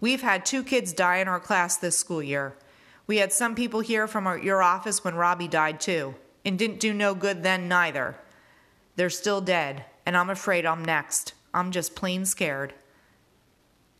We've 0.00 0.22
had 0.22 0.44
two 0.44 0.62
kids 0.62 0.92
die 0.92 1.16
in 1.16 1.28
our 1.28 1.40
class 1.40 1.78
this 1.78 1.96
school 1.96 2.22
year. 2.22 2.56
We 3.06 3.16
had 3.16 3.32
some 3.32 3.54
people 3.54 3.80
here 3.80 4.06
from 4.06 4.26
our, 4.26 4.38
your 4.38 4.62
office 4.62 5.02
when 5.02 5.14
Robbie 5.14 5.48
died, 5.48 5.80
too 5.80 6.14
and 6.44 6.58
didn't 6.58 6.80
do 6.80 6.92
no 6.92 7.14
good 7.14 7.42
then 7.42 7.68
neither. 7.68 8.16
They're 8.96 9.10
still 9.10 9.40
dead, 9.40 9.84
and 10.06 10.16
I'm 10.16 10.30
afraid 10.30 10.66
I'm 10.66 10.84
next. 10.84 11.34
I'm 11.52 11.70
just 11.70 11.94
plain 11.94 12.24
scared. 12.24 12.74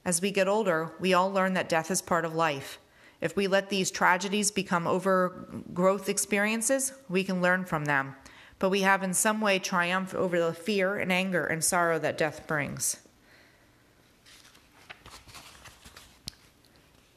As 0.04 0.20
we 0.20 0.30
get 0.30 0.48
older, 0.48 0.92
we 1.00 1.14
all 1.14 1.32
learn 1.32 1.54
that 1.54 1.68
death 1.68 1.90
is 1.90 2.02
part 2.02 2.24
of 2.24 2.34
life. 2.34 2.78
If 3.20 3.36
we 3.36 3.46
let 3.46 3.70
these 3.70 3.90
tragedies 3.90 4.50
become 4.50 4.86
overgrowth 4.86 6.08
experiences, 6.08 6.92
we 7.08 7.24
can 7.24 7.40
learn 7.40 7.64
from 7.64 7.86
them. 7.86 8.16
But 8.58 8.68
we 8.68 8.82
have 8.82 9.02
in 9.02 9.14
some 9.14 9.40
way 9.40 9.58
triumphed 9.58 10.14
over 10.14 10.38
the 10.38 10.52
fear 10.52 10.96
and 10.96 11.10
anger 11.10 11.46
and 11.46 11.64
sorrow 11.64 11.98
that 12.00 12.18
death 12.18 12.46
brings. 12.46 12.98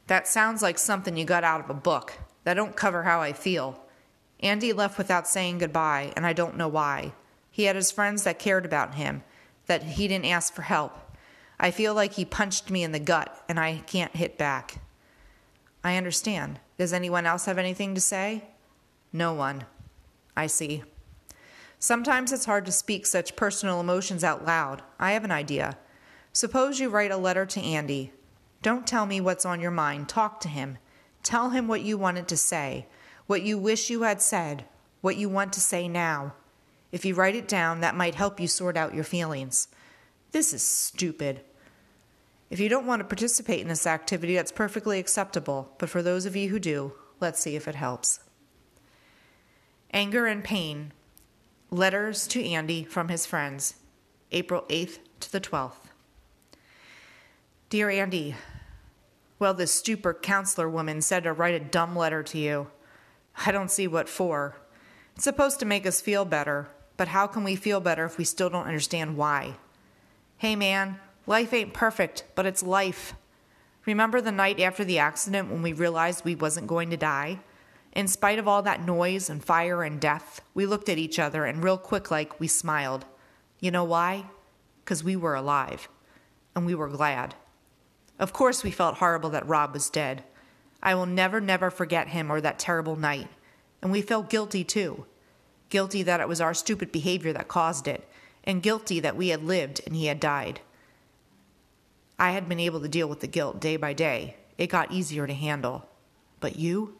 That 0.06 0.26
sounds 0.26 0.62
like 0.62 0.78
something 0.78 1.16
you 1.16 1.26
got 1.26 1.44
out 1.44 1.60
of 1.60 1.68
a 1.68 1.74
book. 1.74 2.14
That 2.44 2.54
don't 2.54 2.74
cover 2.74 3.02
how 3.02 3.20
I 3.20 3.34
feel. 3.34 3.78
Andy 4.40 4.72
left 4.72 4.98
without 4.98 5.26
saying 5.26 5.58
goodbye, 5.58 6.12
and 6.16 6.24
I 6.24 6.32
don't 6.32 6.56
know 6.56 6.68
why. 6.68 7.12
He 7.50 7.64
had 7.64 7.76
his 7.76 7.90
friends 7.90 8.22
that 8.22 8.38
cared 8.38 8.64
about 8.64 8.94
him, 8.94 9.22
that 9.66 9.82
he 9.82 10.06
didn't 10.08 10.26
ask 10.26 10.54
for 10.54 10.62
help. 10.62 10.96
I 11.58 11.70
feel 11.72 11.92
like 11.92 12.12
he 12.12 12.24
punched 12.24 12.70
me 12.70 12.84
in 12.84 12.92
the 12.92 13.00
gut, 13.00 13.44
and 13.48 13.58
I 13.58 13.78
can't 13.86 14.14
hit 14.14 14.38
back. 14.38 14.80
I 15.82 15.96
understand. 15.96 16.60
Does 16.76 16.92
anyone 16.92 17.26
else 17.26 17.46
have 17.46 17.58
anything 17.58 17.94
to 17.94 18.00
say? 18.00 18.44
No 19.12 19.32
one. 19.32 19.64
I 20.36 20.46
see. 20.46 20.84
Sometimes 21.80 22.32
it's 22.32 22.44
hard 22.44 22.64
to 22.66 22.72
speak 22.72 23.06
such 23.06 23.36
personal 23.36 23.80
emotions 23.80 24.22
out 24.22 24.44
loud. 24.44 24.82
I 24.98 25.12
have 25.12 25.24
an 25.24 25.32
idea. 25.32 25.78
Suppose 26.32 26.78
you 26.78 26.88
write 26.88 27.10
a 27.10 27.16
letter 27.16 27.46
to 27.46 27.60
Andy. 27.60 28.12
Don't 28.62 28.86
tell 28.86 29.06
me 29.06 29.20
what's 29.20 29.46
on 29.46 29.60
your 29.60 29.70
mind. 29.70 30.08
Talk 30.08 30.40
to 30.40 30.48
him. 30.48 30.78
Tell 31.22 31.50
him 31.50 31.66
what 31.66 31.82
you 31.82 31.98
wanted 31.98 32.28
to 32.28 32.36
say 32.36 32.86
what 33.28 33.42
you 33.42 33.56
wish 33.56 33.90
you 33.90 34.02
had 34.02 34.20
said, 34.20 34.64
what 35.02 35.16
you 35.16 35.28
want 35.28 35.52
to 35.52 35.60
say 35.60 35.86
now. 35.86 36.32
If 36.90 37.04
you 37.04 37.14
write 37.14 37.36
it 37.36 37.46
down, 37.46 37.80
that 37.80 37.94
might 37.94 38.16
help 38.16 38.40
you 38.40 38.48
sort 38.48 38.76
out 38.76 38.94
your 38.94 39.04
feelings. 39.04 39.68
This 40.32 40.52
is 40.52 40.62
stupid. 40.62 41.42
If 42.50 42.58
you 42.58 42.70
don't 42.70 42.86
want 42.86 43.00
to 43.00 43.04
participate 43.04 43.60
in 43.60 43.68
this 43.68 43.86
activity, 43.86 44.34
that's 44.34 44.50
perfectly 44.50 44.98
acceptable, 44.98 45.74
but 45.78 45.90
for 45.90 46.02
those 46.02 46.24
of 46.24 46.34
you 46.34 46.48
who 46.48 46.58
do, 46.58 46.94
let's 47.20 47.38
see 47.38 47.54
if 47.54 47.68
it 47.68 47.74
helps. 47.74 48.20
Anger 49.92 50.26
and 50.26 50.42
Pain 50.42 50.92
Letters 51.70 52.26
to 52.28 52.42
Andy 52.42 52.82
from 52.84 53.08
his 53.08 53.26
friends, 53.26 53.74
April 54.32 54.64
8th 54.70 55.00
to 55.20 55.30
the 55.30 55.40
12th. 55.40 55.90
Dear 57.68 57.90
Andy, 57.90 58.36
well, 59.38 59.52
this 59.52 59.74
stupid 59.74 60.22
counselor 60.22 60.66
woman 60.66 61.02
said 61.02 61.24
to 61.24 61.32
write 61.34 61.54
a 61.54 61.60
dumb 61.60 61.94
letter 61.94 62.22
to 62.22 62.38
you. 62.38 62.68
I 63.44 63.52
don't 63.52 63.70
see 63.70 63.86
what 63.86 64.08
for. 64.08 64.56
It's 65.14 65.24
supposed 65.24 65.60
to 65.60 65.66
make 65.66 65.86
us 65.86 66.00
feel 66.00 66.24
better, 66.24 66.68
but 66.96 67.08
how 67.08 67.26
can 67.26 67.44
we 67.44 67.56
feel 67.56 67.80
better 67.80 68.04
if 68.04 68.18
we 68.18 68.24
still 68.24 68.50
don't 68.50 68.66
understand 68.66 69.16
why? 69.16 69.56
Hey 70.38 70.56
man, 70.56 70.98
life 71.26 71.52
ain't 71.52 71.74
perfect, 71.74 72.24
but 72.34 72.46
it's 72.46 72.62
life. 72.62 73.14
Remember 73.86 74.20
the 74.20 74.32
night 74.32 74.60
after 74.60 74.84
the 74.84 74.98
accident 74.98 75.50
when 75.50 75.62
we 75.62 75.72
realized 75.72 76.24
we 76.24 76.34
wasn't 76.34 76.66
going 76.66 76.90
to 76.90 76.96
die? 76.96 77.40
In 77.92 78.06
spite 78.06 78.38
of 78.38 78.46
all 78.46 78.62
that 78.62 78.84
noise 78.84 79.30
and 79.30 79.42
fire 79.42 79.82
and 79.82 80.00
death, 80.00 80.40
we 80.54 80.66
looked 80.66 80.88
at 80.88 80.98
each 80.98 81.18
other 81.18 81.44
and 81.44 81.64
real 81.64 81.78
quick 81.78 82.10
like 82.10 82.38
we 82.38 82.46
smiled. 82.46 83.06
You 83.60 83.70
know 83.70 83.84
why? 83.84 84.26
Because 84.84 85.02
we 85.02 85.16
were 85.16 85.34
alive. 85.34 85.88
And 86.54 86.66
we 86.66 86.74
were 86.74 86.88
glad. 86.88 87.34
Of 88.18 88.32
course, 88.32 88.62
we 88.62 88.70
felt 88.70 88.98
horrible 88.98 89.30
that 89.30 89.46
Rob 89.46 89.72
was 89.72 89.90
dead. 89.90 90.24
I 90.88 90.94
will 90.94 91.04
never, 91.04 91.38
never 91.38 91.70
forget 91.70 92.08
him 92.08 92.32
or 92.32 92.40
that 92.40 92.58
terrible 92.58 92.96
night. 92.96 93.28
And 93.82 93.92
we 93.92 94.00
felt 94.00 94.30
guilty 94.30 94.64
too. 94.64 95.04
Guilty 95.68 96.02
that 96.02 96.20
it 96.20 96.28
was 96.28 96.40
our 96.40 96.54
stupid 96.54 96.90
behavior 96.90 97.30
that 97.34 97.46
caused 97.46 97.86
it, 97.86 98.08
and 98.42 98.62
guilty 98.62 98.98
that 99.00 99.14
we 99.14 99.28
had 99.28 99.44
lived 99.44 99.82
and 99.84 99.94
he 99.94 100.06
had 100.06 100.18
died. 100.18 100.62
I 102.18 102.30
had 102.30 102.48
been 102.48 102.58
able 102.58 102.80
to 102.80 102.88
deal 102.88 103.06
with 103.06 103.20
the 103.20 103.26
guilt 103.26 103.60
day 103.60 103.76
by 103.76 103.92
day. 103.92 104.36
It 104.56 104.68
got 104.68 104.90
easier 104.90 105.26
to 105.26 105.34
handle. 105.34 105.86
But 106.40 106.56
you? 106.56 106.96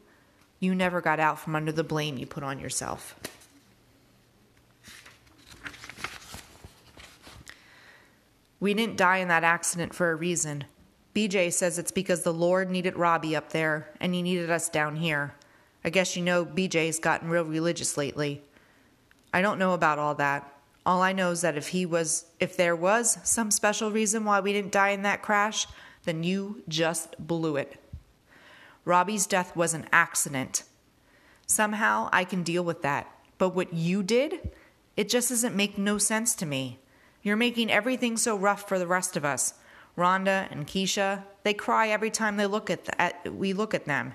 You 0.60 0.74
never 0.74 1.00
got 1.00 1.18
out 1.18 1.38
from 1.38 1.56
under 1.56 1.72
the 1.72 1.82
blame 1.82 2.18
you 2.18 2.26
put 2.26 2.42
on 2.42 2.58
yourself. 2.58 3.18
We 8.60 8.74
didn't 8.74 8.98
die 8.98 9.16
in 9.16 9.28
that 9.28 9.44
accident 9.44 9.94
for 9.94 10.10
a 10.10 10.14
reason. 10.14 10.64
BJ 11.14 11.52
says 11.52 11.78
it's 11.78 11.90
because 11.90 12.22
the 12.22 12.32
Lord 12.32 12.70
needed 12.70 12.96
Robbie 12.96 13.34
up 13.34 13.50
there 13.50 13.90
and 14.00 14.14
he 14.14 14.22
needed 14.22 14.50
us 14.50 14.68
down 14.68 14.96
here. 14.96 15.34
I 15.84 15.90
guess 15.90 16.16
you 16.16 16.22
know 16.22 16.44
BJ's 16.44 16.98
gotten 16.98 17.28
real 17.28 17.44
religious 17.44 17.96
lately. 17.96 18.42
I 19.32 19.42
don't 19.42 19.58
know 19.58 19.72
about 19.72 19.98
all 19.98 20.14
that. 20.16 20.52
All 20.86 21.02
I 21.02 21.12
know 21.12 21.30
is 21.32 21.42
that 21.42 21.56
if 21.56 21.68
he 21.68 21.84
was 21.86 22.26
if 22.40 22.56
there 22.56 22.76
was 22.76 23.18
some 23.24 23.50
special 23.50 23.90
reason 23.90 24.24
why 24.24 24.40
we 24.40 24.52
didn't 24.52 24.72
die 24.72 24.90
in 24.90 25.02
that 25.02 25.22
crash, 25.22 25.66
then 26.04 26.22
you 26.22 26.62
just 26.68 27.14
blew 27.18 27.56
it. 27.56 27.80
Robbie's 28.84 29.26
death 29.26 29.54
was 29.54 29.74
an 29.74 29.86
accident. 29.92 30.62
Somehow 31.46 32.08
I 32.12 32.24
can 32.24 32.42
deal 32.42 32.64
with 32.64 32.82
that. 32.82 33.06
But 33.36 33.54
what 33.54 33.72
you 33.72 34.02
did, 34.02 34.50
it 34.96 35.08
just 35.08 35.28
doesn't 35.28 35.54
make 35.54 35.78
no 35.78 35.98
sense 35.98 36.34
to 36.36 36.46
me. 36.46 36.78
You're 37.22 37.36
making 37.36 37.70
everything 37.70 38.16
so 38.16 38.36
rough 38.36 38.66
for 38.68 38.78
the 38.78 38.86
rest 38.86 39.16
of 39.16 39.24
us. 39.24 39.54
Rhonda 39.98 40.50
and 40.50 40.66
Keisha, 40.66 41.24
they 41.42 41.52
cry 41.52 41.88
every 41.88 42.10
time 42.10 42.36
they 42.36 42.46
look 42.46 42.70
at, 42.70 42.84
the, 42.84 43.00
at 43.00 43.34
we 43.34 43.52
look 43.52 43.74
at 43.74 43.84
them. 43.84 44.14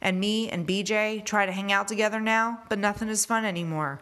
And 0.00 0.20
me 0.20 0.50
and 0.50 0.68
BJ 0.68 1.24
try 1.24 1.46
to 1.46 1.52
hang 1.52 1.72
out 1.72 1.88
together 1.88 2.20
now, 2.20 2.62
but 2.68 2.78
nothing 2.78 3.08
is 3.08 3.24
fun 3.24 3.44
anymore. 3.44 4.00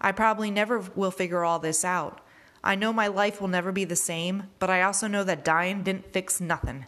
I 0.00 0.12
probably 0.12 0.50
never 0.50 0.78
will 0.94 1.10
figure 1.10 1.44
all 1.44 1.58
this 1.58 1.84
out. 1.84 2.20
I 2.62 2.74
know 2.74 2.92
my 2.92 3.08
life 3.08 3.40
will 3.40 3.48
never 3.48 3.72
be 3.72 3.84
the 3.84 3.96
same, 3.96 4.44
but 4.58 4.70
I 4.70 4.82
also 4.82 5.08
know 5.08 5.24
that 5.24 5.44
dying 5.44 5.82
didn't 5.82 6.12
fix 6.12 6.40
nothing. 6.40 6.86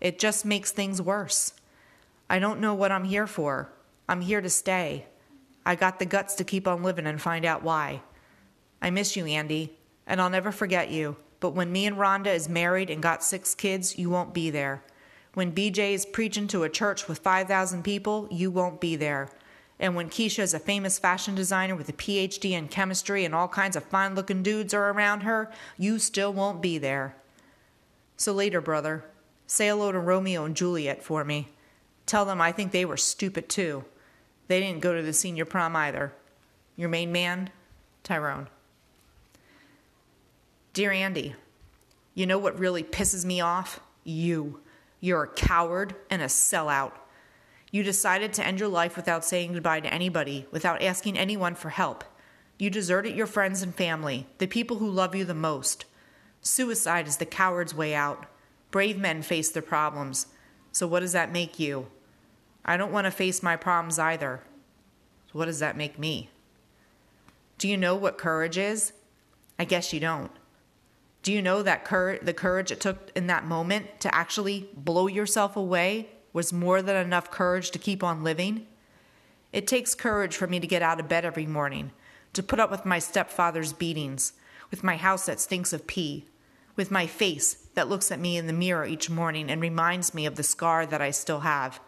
It 0.00 0.18
just 0.18 0.44
makes 0.44 0.72
things 0.72 1.02
worse. 1.02 1.52
I 2.30 2.38
don't 2.38 2.60
know 2.60 2.74
what 2.74 2.92
I'm 2.92 3.04
here 3.04 3.26
for. 3.26 3.70
I'm 4.08 4.22
here 4.22 4.40
to 4.40 4.50
stay. 4.50 5.06
I 5.66 5.74
got 5.74 5.98
the 5.98 6.06
guts 6.06 6.34
to 6.36 6.44
keep 6.44 6.66
on 6.66 6.82
living 6.82 7.06
and 7.06 7.20
find 7.20 7.44
out 7.44 7.62
why. 7.62 8.02
I 8.80 8.90
miss 8.90 9.16
you, 9.16 9.26
Andy, 9.26 9.78
and 10.06 10.20
I'll 10.20 10.30
never 10.30 10.50
forget 10.50 10.90
you. 10.90 11.16
But 11.42 11.54
when 11.54 11.72
me 11.72 11.86
and 11.86 11.96
Rhonda 11.96 12.32
is 12.32 12.48
married 12.48 12.88
and 12.88 13.02
got 13.02 13.24
six 13.24 13.52
kids, 13.52 13.98
you 13.98 14.08
won't 14.08 14.32
be 14.32 14.48
there. 14.48 14.84
When 15.34 15.52
BJ 15.52 15.92
is 15.92 16.06
preaching 16.06 16.46
to 16.46 16.62
a 16.62 16.68
church 16.68 17.08
with 17.08 17.18
5,000 17.18 17.82
people, 17.82 18.28
you 18.30 18.48
won't 18.48 18.80
be 18.80 18.94
there. 18.94 19.28
And 19.80 19.96
when 19.96 20.08
Keisha 20.08 20.38
is 20.38 20.54
a 20.54 20.60
famous 20.60 21.00
fashion 21.00 21.34
designer 21.34 21.74
with 21.74 21.88
a 21.88 21.94
PhD 21.94 22.52
in 22.52 22.68
chemistry 22.68 23.24
and 23.24 23.34
all 23.34 23.48
kinds 23.48 23.74
of 23.74 23.82
fine 23.82 24.14
looking 24.14 24.44
dudes 24.44 24.72
are 24.72 24.90
around 24.90 25.24
her, 25.24 25.50
you 25.76 25.98
still 25.98 26.32
won't 26.32 26.62
be 26.62 26.78
there. 26.78 27.16
So 28.16 28.32
later, 28.32 28.60
brother, 28.60 29.04
say 29.48 29.66
hello 29.66 29.90
to 29.90 29.98
Romeo 29.98 30.44
and 30.44 30.54
Juliet 30.54 31.02
for 31.02 31.24
me. 31.24 31.48
Tell 32.06 32.24
them 32.24 32.40
I 32.40 32.52
think 32.52 32.70
they 32.70 32.84
were 32.84 32.96
stupid 32.96 33.48
too. 33.48 33.84
They 34.46 34.60
didn't 34.60 34.80
go 34.80 34.94
to 34.94 35.02
the 35.02 35.12
senior 35.12 35.44
prom 35.44 35.74
either. 35.74 36.12
Your 36.76 36.88
main 36.88 37.10
man, 37.10 37.50
Tyrone. 38.04 38.46
Dear 40.72 40.90
Andy, 40.90 41.34
you 42.14 42.24
know 42.24 42.38
what 42.38 42.58
really 42.58 42.82
pisses 42.82 43.26
me 43.26 43.42
off? 43.42 43.80
You. 44.04 44.60
You're 45.00 45.24
a 45.24 45.28
coward 45.28 45.94
and 46.08 46.22
a 46.22 46.26
sellout. 46.26 46.92
You 47.70 47.82
decided 47.82 48.32
to 48.34 48.46
end 48.46 48.58
your 48.58 48.70
life 48.70 48.96
without 48.96 49.24
saying 49.24 49.52
goodbye 49.52 49.80
to 49.80 49.92
anybody, 49.92 50.46
without 50.50 50.80
asking 50.80 51.18
anyone 51.18 51.54
for 51.56 51.70
help. 51.70 52.04
You 52.58 52.70
deserted 52.70 53.14
your 53.14 53.26
friends 53.26 53.60
and 53.60 53.74
family, 53.74 54.26
the 54.38 54.46
people 54.46 54.78
who 54.78 54.88
love 54.88 55.14
you 55.14 55.26
the 55.26 55.34
most. 55.34 55.84
Suicide 56.40 57.06
is 57.06 57.18
the 57.18 57.26
coward's 57.26 57.74
way 57.74 57.94
out. 57.94 58.26
Brave 58.70 58.96
men 58.96 59.20
face 59.20 59.50
their 59.50 59.62
problems. 59.62 60.28
So, 60.70 60.86
what 60.86 61.00
does 61.00 61.12
that 61.12 61.32
make 61.32 61.58
you? 61.58 61.88
I 62.64 62.78
don't 62.78 62.92
want 62.92 63.04
to 63.06 63.10
face 63.10 63.42
my 63.42 63.56
problems 63.56 63.98
either. 63.98 64.40
So, 65.26 65.38
what 65.38 65.46
does 65.46 65.58
that 65.58 65.76
make 65.76 65.98
me? 65.98 66.30
Do 67.58 67.68
you 67.68 67.76
know 67.76 67.94
what 67.94 68.16
courage 68.16 68.56
is? 68.56 68.92
I 69.58 69.64
guess 69.64 69.92
you 69.92 70.00
don't. 70.00 70.30
Do 71.22 71.32
you 71.32 71.40
know 71.40 71.62
that 71.62 71.84
cur- 71.84 72.18
the 72.20 72.34
courage 72.34 72.72
it 72.72 72.80
took 72.80 73.10
in 73.14 73.28
that 73.28 73.44
moment 73.44 74.00
to 74.00 74.14
actually 74.14 74.68
blow 74.74 75.06
yourself 75.06 75.56
away 75.56 76.08
was 76.32 76.52
more 76.52 76.82
than 76.82 76.96
enough 76.96 77.30
courage 77.30 77.70
to 77.70 77.78
keep 77.78 78.02
on 78.02 78.24
living? 78.24 78.66
It 79.52 79.66
takes 79.66 79.94
courage 79.94 80.36
for 80.36 80.46
me 80.46 80.58
to 80.58 80.66
get 80.66 80.82
out 80.82 80.98
of 80.98 81.08
bed 81.08 81.24
every 81.24 81.46
morning, 81.46 81.92
to 82.32 82.42
put 82.42 82.58
up 82.58 82.70
with 82.70 82.84
my 82.84 82.98
stepfather's 82.98 83.72
beatings, 83.72 84.32
with 84.70 84.82
my 84.82 84.96
house 84.96 85.26
that 85.26 85.40
stinks 85.40 85.72
of 85.72 85.86
pee, 85.86 86.26
with 86.74 86.90
my 86.90 87.06
face 87.06 87.54
that 87.74 87.88
looks 87.88 88.10
at 88.10 88.18
me 88.18 88.36
in 88.36 88.46
the 88.46 88.52
mirror 88.52 88.86
each 88.86 89.10
morning 89.10 89.50
and 89.50 89.60
reminds 89.60 90.14
me 90.14 90.26
of 90.26 90.36
the 90.36 90.42
scar 90.42 90.86
that 90.86 91.02
I 91.02 91.10
still 91.10 91.40
have. 91.40 91.80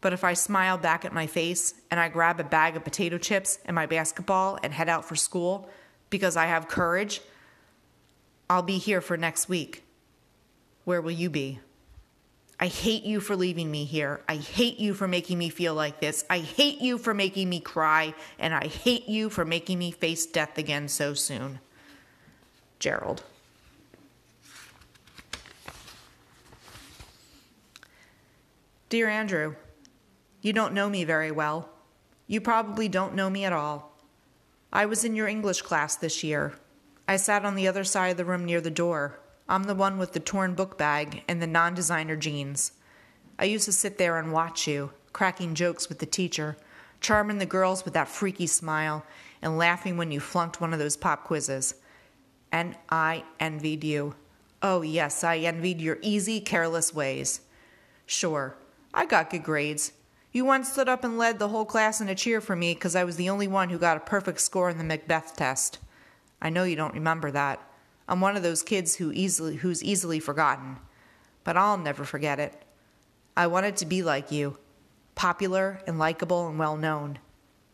But 0.00 0.12
if 0.12 0.24
I 0.24 0.34
smile 0.34 0.78
back 0.78 1.04
at 1.04 1.12
my 1.12 1.26
face 1.26 1.74
and 1.90 2.00
I 2.00 2.08
grab 2.08 2.40
a 2.40 2.44
bag 2.44 2.76
of 2.76 2.84
potato 2.84 3.18
chips 3.18 3.58
and 3.64 3.74
my 3.74 3.86
basketball 3.86 4.58
and 4.62 4.72
head 4.72 4.88
out 4.88 5.04
for 5.04 5.16
school 5.16 5.68
because 6.10 6.36
I 6.36 6.46
have 6.46 6.68
courage, 6.68 7.20
I'll 8.48 8.62
be 8.62 8.78
here 8.78 9.00
for 9.00 9.16
next 9.16 9.48
week. 9.48 9.82
Where 10.84 11.00
will 11.00 11.10
you 11.10 11.30
be? 11.30 11.60
I 12.58 12.68
hate 12.68 13.04
you 13.04 13.20
for 13.20 13.36
leaving 13.36 13.70
me 13.70 13.84
here. 13.84 14.22
I 14.28 14.36
hate 14.36 14.78
you 14.78 14.94
for 14.94 15.06
making 15.06 15.36
me 15.36 15.50
feel 15.50 15.74
like 15.74 16.00
this. 16.00 16.24
I 16.30 16.38
hate 16.38 16.80
you 16.80 16.96
for 16.96 17.12
making 17.12 17.50
me 17.50 17.60
cry. 17.60 18.14
And 18.38 18.54
I 18.54 18.66
hate 18.66 19.08
you 19.08 19.28
for 19.28 19.44
making 19.44 19.78
me 19.78 19.90
face 19.90 20.24
death 20.24 20.56
again 20.56 20.88
so 20.88 21.12
soon. 21.12 21.60
Gerald. 22.78 23.22
Dear 28.88 29.08
Andrew, 29.08 29.56
you 30.40 30.52
don't 30.52 30.72
know 30.72 30.88
me 30.88 31.04
very 31.04 31.32
well. 31.32 31.68
You 32.26 32.40
probably 32.40 32.88
don't 32.88 33.14
know 33.14 33.28
me 33.28 33.44
at 33.44 33.52
all. 33.52 33.92
I 34.72 34.86
was 34.86 35.04
in 35.04 35.16
your 35.16 35.26
English 35.26 35.62
class 35.62 35.96
this 35.96 36.22
year. 36.24 36.54
I 37.08 37.16
sat 37.16 37.44
on 37.44 37.54
the 37.54 37.68
other 37.68 37.84
side 37.84 38.08
of 38.08 38.16
the 38.16 38.24
room 38.24 38.44
near 38.44 38.60
the 38.60 38.70
door. 38.70 39.20
I'm 39.48 39.64
the 39.64 39.76
one 39.76 39.96
with 39.96 40.12
the 40.12 40.20
torn 40.20 40.54
book 40.54 40.76
bag 40.76 41.22
and 41.28 41.40
the 41.40 41.46
non 41.46 41.74
designer 41.74 42.16
jeans. 42.16 42.72
I 43.38 43.44
used 43.44 43.66
to 43.66 43.72
sit 43.72 43.96
there 43.96 44.18
and 44.18 44.32
watch 44.32 44.66
you, 44.66 44.90
cracking 45.12 45.54
jokes 45.54 45.88
with 45.88 46.00
the 46.00 46.06
teacher, 46.06 46.56
charming 47.00 47.38
the 47.38 47.46
girls 47.46 47.84
with 47.84 47.94
that 47.94 48.08
freaky 48.08 48.48
smile, 48.48 49.04
and 49.40 49.56
laughing 49.56 49.96
when 49.96 50.10
you 50.10 50.18
flunked 50.18 50.60
one 50.60 50.72
of 50.72 50.80
those 50.80 50.96
pop 50.96 51.22
quizzes. 51.22 51.76
And 52.50 52.74
I 52.88 53.22
envied 53.38 53.84
you. 53.84 54.16
Oh, 54.60 54.82
yes, 54.82 55.22
I 55.22 55.38
envied 55.38 55.80
your 55.80 55.98
easy, 56.02 56.40
careless 56.40 56.92
ways. 56.92 57.42
Sure, 58.04 58.56
I 58.92 59.06
got 59.06 59.30
good 59.30 59.44
grades. 59.44 59.92
You 60.32 60.44
once 60.44 60.72
stood 60.72 60.88
up 60.88 61.04
and 61.04 61.16
led 61.16 61.38
the 61.38 61.48
whole 61.48 61.64
class 61.64 62.00
in 62.00 62.08
a 62.08 62.14
cheer 62.16 62.40
for 62.40 62.56
me 62.56 62.74
because 62.74 62.96
I 62.96 63.04
was 63.04 63.14
the 63.14 63.30
only 63.30 63.46
one 63.46 63.70
who 63.70 63.78
got 63.78 63.96
a 63.96 64.00
perfect 64.00 64.40
score 64.40 64.70
in 64.70 64.78
the 64.78 64.84
Macbeth 64.84 65.36
test. 65.36 65.78
I 66.46 66.48
know 66.48 66.62
you 66.62 66.76
don't 66.76 66.94
remember 66.94 67.32
that. 67.32 67.60
I'm 68.06 68.20
one 68.20 68.36
of 68.36 68.44
those 68.44 68.62
kids 68.62 68.94
who 68.94 69.10
easily 69.10 69.56
who's 69.56 69.82
easily 69.82 70.20
forgotten. 70.20 70.76
But 71.42 71.56
I'll 71.56 71.76
never 71.76 72.04
forget 72.04 72.38
it. 72.38 72.54
I 73.36 73.48
wanted 73.48 73.76
to 73.78 73.84
be 73.84 74.04
like 74.04 74.30
you, 74.30 74.56
popular 75.16 75.80
and 75.88 75.98
likable 75.98 76.46
and 76.46 76.56
well 76.56 76.76
known. 76.76 77.18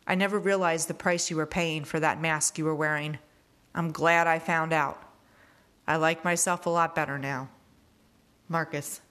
I 0.06 0.14
never 0.14 0.38
realized 0.38 0.88
the 0.88 0.94
price 0.94 1.28
you 1.28 1.36
were 1.36 1.44
paying 1.44 1.84
for 1.84 2.00
that 2.00 2.18
mask 2.18 2.56
you 2.56 2.64
were 2.64 2.74
wearing. 2.74 3.18
I'm 3.74 3.92
glad 3.92 4.26
I 4.26 4.38
found 4.38 4.72
out. 4.72 5.02
I 5.86 5.96
like 5.96 6.24
myself 6.24 6.64
a 6.64 6.70
lot 6.70 6.94
better 6.94 7.18
now. 7.18 7.50
Marcus. 8.48 9.02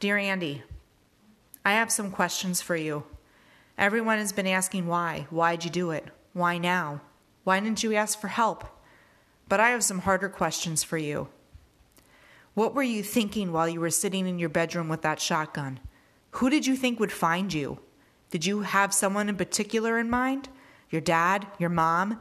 Dear 0.00 0.18
Andy, 0.18 0.64
I 1.64 1.74
have 1.74 1.92
some 1.92 2.10
questions 2.10 2.60
for 2.60 2.74
you. 2.74 3.04
Everyone 3.78 4.18
has 4.18 4.32
been 4.32 4.48
asking 4.48 4.88
why. 4.88 5.28
Why'd 5.30 5.64
you 5.64 5.70
do 5.70 5.92
it? 5.92 6.08
Why 6.32 6.58
now? 6.58 7.00
Why 7.44 7.60
didn't 7.60 7.82
you 7.82 7.94
ask 7.94 8.20
for 8.20 8.28
help? 8.28 8.64
But 9.48 9.60
I 9.60 9.70
have 9.70 9.84
some 9.84 10.00
harder 10.00 10.28
questions 10.28 10.82
for 10.82 10.98
you. 10.98 11.28
What 12.54 12.74
were 12.74 12.82
you 12.82 13.02
thinking 13.02 13.52
while 13.52 13.68
you 13.68 13.80
were 13.80 13.90
sitting 13.90 14.26
in 14.26 14.38
your 14.38 14.48
bedroom 14.48 14.88
with 14.88 15.02
that 15.02 15.20
shotgun? 15.20 15.80
Who 16.32 16.50
did 16.50 16.66
you 16.66 16.76
think 16.76 17.00
would 17.00 17.12
find 17.12 17.52
you? 17.52 17.78
Did 18.30 18.46
you 18.46 18.60
have 18.60 18.94
someone 18.94 19.28
in 19.28 19.36
particular 19.36 19.98
in 19.98 20.08
mind? 20.08 20.48
Your 20.90 21.00
dad? 21.00 21.46
Your 21.58 21.70
mom? 21.70 22.20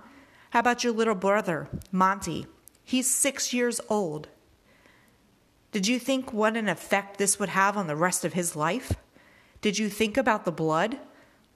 How 0.51 0.59
about 0.59 0.83
your 0.83 0.93
little 0.93 1.15
brother, 1.15 1.69
Monty? 1.91 2.47
He's 2.83 3.09
six 3.09 3.53
years 3.53 3.79
old. 3.89 4.27
Did 5.71 5.87
you 5.87 5.99
think 5.99 6.33
what 6.33 6.57
an 6.57 6.67
effect 6.67 7.17
this 7.17 7.39
would 7.39 7.49
have 7.49 7.77
on 7.77 7.87
the 7.87 7.95
rest 7.95 8.25
of 8.25 8.33
his 8.33 8.55
life? 8.55 8.93
Did 9.61 9.77
you 9.77 9.87
think 9.87 10.17
about 10.17 10.43
the 10.43 10.51
blood 10.51 10.99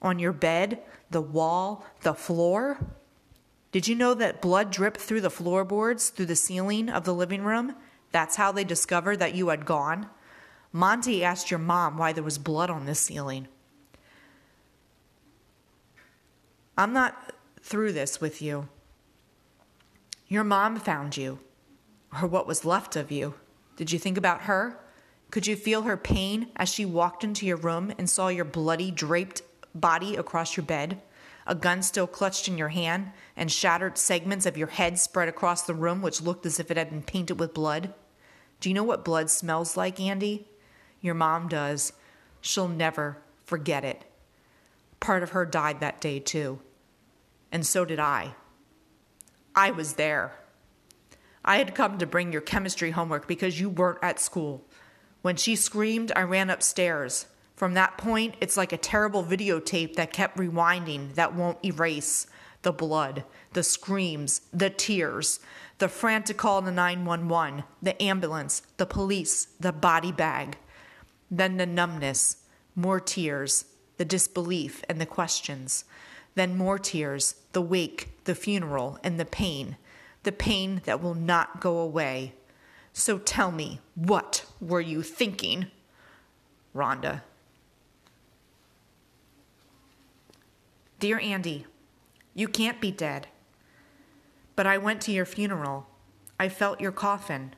on 0.00 0.18
your 0.18 0.32
bed, 0.32 0.82
the 1.10 1.20
wall, 1.20 1.84
the 2.02 2.14
floor? 2.14 2.78
Did 3.76 3.88
you 3.88 3.94
know 3.94 4.14
that 4.14 4.40
blood 4.40 4.70
dripped 4.70 5.02
through 5.02 5.20
the 5.20 5.28
floorboards, 5.28 6.08
through 6.08 6.24
the 6.24 6.34
ceiling 6.34 6.88
of 6.88 7.04
the 7.04 7.12
living 7.12 7.42
room? 7.42 7.76
That's 8.10 8.36
how 8.36 8.50
they 8.50 8.64
discovered 8.64 9.18
that 9.18 9.34
you 9.34 9.48
had 9.48 9.66
gone. 9.66 10.08
Monty 10.72 11.22
asked 11.22 11.50
your 11.50 11.60
mom 11.60 11.98
why 11.98 12.14
there 12.14 12.24
was 12.24 12.38
blood 12.38 12.70
on 12.70 12.86
this 12.86 13.00
ceiling. 13.00 13.48
I'm 16.78 16.94
not 16.94 17.34
through 17.60 17.92
this 17.92 18.18
with 18.18 18.40
you. 18.40 18.70
Your 20.26 20.42
mom 20.42 20.76
found 20.76 21.18
you, 21.18 21.40
or 22.22 22.26
what 22.26 22.46
was 22.46 22.64
left 22.64 22.96
of 22.96 23.10
you. 23.10 23.34
Did 23.76 23.92
you 23.92 23.98
think 23.98 24.16
about 24.16 24.44
her? 24.44 24.80
Could 25.30 25.46
you 25.46 25.54
feel 25.54 25.82
her 25.82 25.98
pain 25.98 26.48
as 26.56 26.70
she 26.70 26.86
walked 26.86 27.22
into 27.22 27.44
your 27.44 27.58
room 27.58 27.92
and 27.98 28.08
saw 28.08 28.28
your 28.28 28.46
bloody, 28.46 28.90
draped 28.90 29.42
body 29.74 30.16
across 30.16 30.56
your 30.56 30.64
bed? 30.64 31.02
a 31.46 31.54
gun 31.54 31.82
still 31.82 32.06
clutched 32.06 32.48
in 32.48 32.58
your 32.58 32.68
hand, 32.68 33.12
and 33.36 33.52
shattered 33.52 33.98
segments 33.98 34.46
of 34.46 34.56
your 34.56 34.68
head 34.68 34.98
spread 34.98 35.28
across 35.28 35.62
the 35.62 35.74
room, 35.74 36.00
which 36.00 36.22
looked 36.22 36.46
as 36.46 36.58
if 36.58 36.70
it 36.70 36.76
had 36.76 36.90
been 36.90 37.02
painted 37.02 37.38
with 37.38 37.54
blood. 37.54 37.92
Do 38.60 38.70
you 38.70 38.74
know 38.74 38.84
what 38.84 39.04
blood 39.04 39.30
smells 39.30 39.76
like, 39.76 40.00
Andy? 40.00 40.48
Your 41.00 41.14
mom 41.14 41.48
does. 41.48 41.92
She'll 42.40 42.68
never 42.68 43.18
forget 43.44 43.84
it. 43.84 44.04
Part 45.00 45.22
of 45.22 45.30
her 45.30 45.44
died 45.44 45.80
that 45.80 46.00
day, 46.00 46.18
too. 46.18 46.60
And 47.52 47.66
so 47.66 47.84
did 47.84 48.00
I. 48.00 48.34
I 49.54 49.70
was 49.70 49.94
there. 49.94 50.32
I 51.44 51.58
had 51.58 51.74
come 51.74 51.98
to 51.98 52.06
bring 52.06 52.32
your 52.32 52.40
chemistry 52.40 52.90
homework 52.90 53.28
because 53.28 53.60
you 53.60 53.68
weren't 53.68 53.98
at 54.02 54.18
school. 54.18 54.64
When 55.22 55.36
she 55.36 55.54
screamed, 55.54 56.12
I 56.16 56.22
ran 56.22 56.50
upstairs. 56.50 57.26
From 57.54 57.74
that 57.74 57.96
point, 57.96 58.34
it's 58.40 58.56
like 58.56 58.72
a 58.72 58.78
terrible 58.78 59.22
videotape 59.24 59.94
that 59.94 60.12
kept 60.12 60.36
rewinding 60.36 61.14
that 61.14 61.34
won't 61.34 61.64
erase 61.64 62.26
the 62.66 62.72
blood, 62.72 63.22
the 63.52 63.62
screams, 63.62 64.40
the 64.52 64.68
tears, 64.68 65.38
the 65.78 65.86
frantic 65.86 66.36
call 66.36 66.60
to 66.60 66.72
911, 66.72 67.62
the 67.80 68.02
ambulance, 68.02 68.62
the 68.76 68.84
police, 68.84 69.46
the 69.60 69.70
body 69.70 70.10
bag. 70.10 70.58
Then 71.30 71.58
the 71.58 71.66
numbness, 71.66 72.38
more 72.74 72.98
tears, 72.98 73.66
the 73.98 74.04
disbelief, 74.04 74.82
and 74.88 75.00
the 75.00 75.06
questions. 75.06 75.84
Then 76.34 76.58
more 76.58 76.76
tears, 76.76 77.36
the 77.52 77.62
wake, 77.62 78.24
the 78.24 78.34
funeral, 78.34 78.98
and 79.04 79.20
the 79.20 79.24
pain, 79.24 79.76
the 80.24 80.32
pain 80.32 80.80
that 80.86 81.00
will 81.00 81.14
not 81.14 81.60
go 81.60 81.78
away. 81.78 82.32
So 82.92 83.18
tell 83.18 83.52
me, 83.52 83.78
what 83.94 84.44
were 84.60 84.80
you 84.80 85.04
thinking? 85.04 85.68
Rhonda. 86.74 87.22
Dear 90.98 91.20
Andy, 91.20 91.64
you 92.36 92.48
can't 92.48 92.82
be 92.82 92.90
dead. 92.90 93.28
But 94.56 94.66
I 94.66 94.76
went 94.76 95.00
to 95.02 95.10
your 95.10 95.24
funeral. 95.24 95.86
I 96.38 96.50
felt 96.50 96.82
your 96.82 96.92
coffin. 96.92 97.54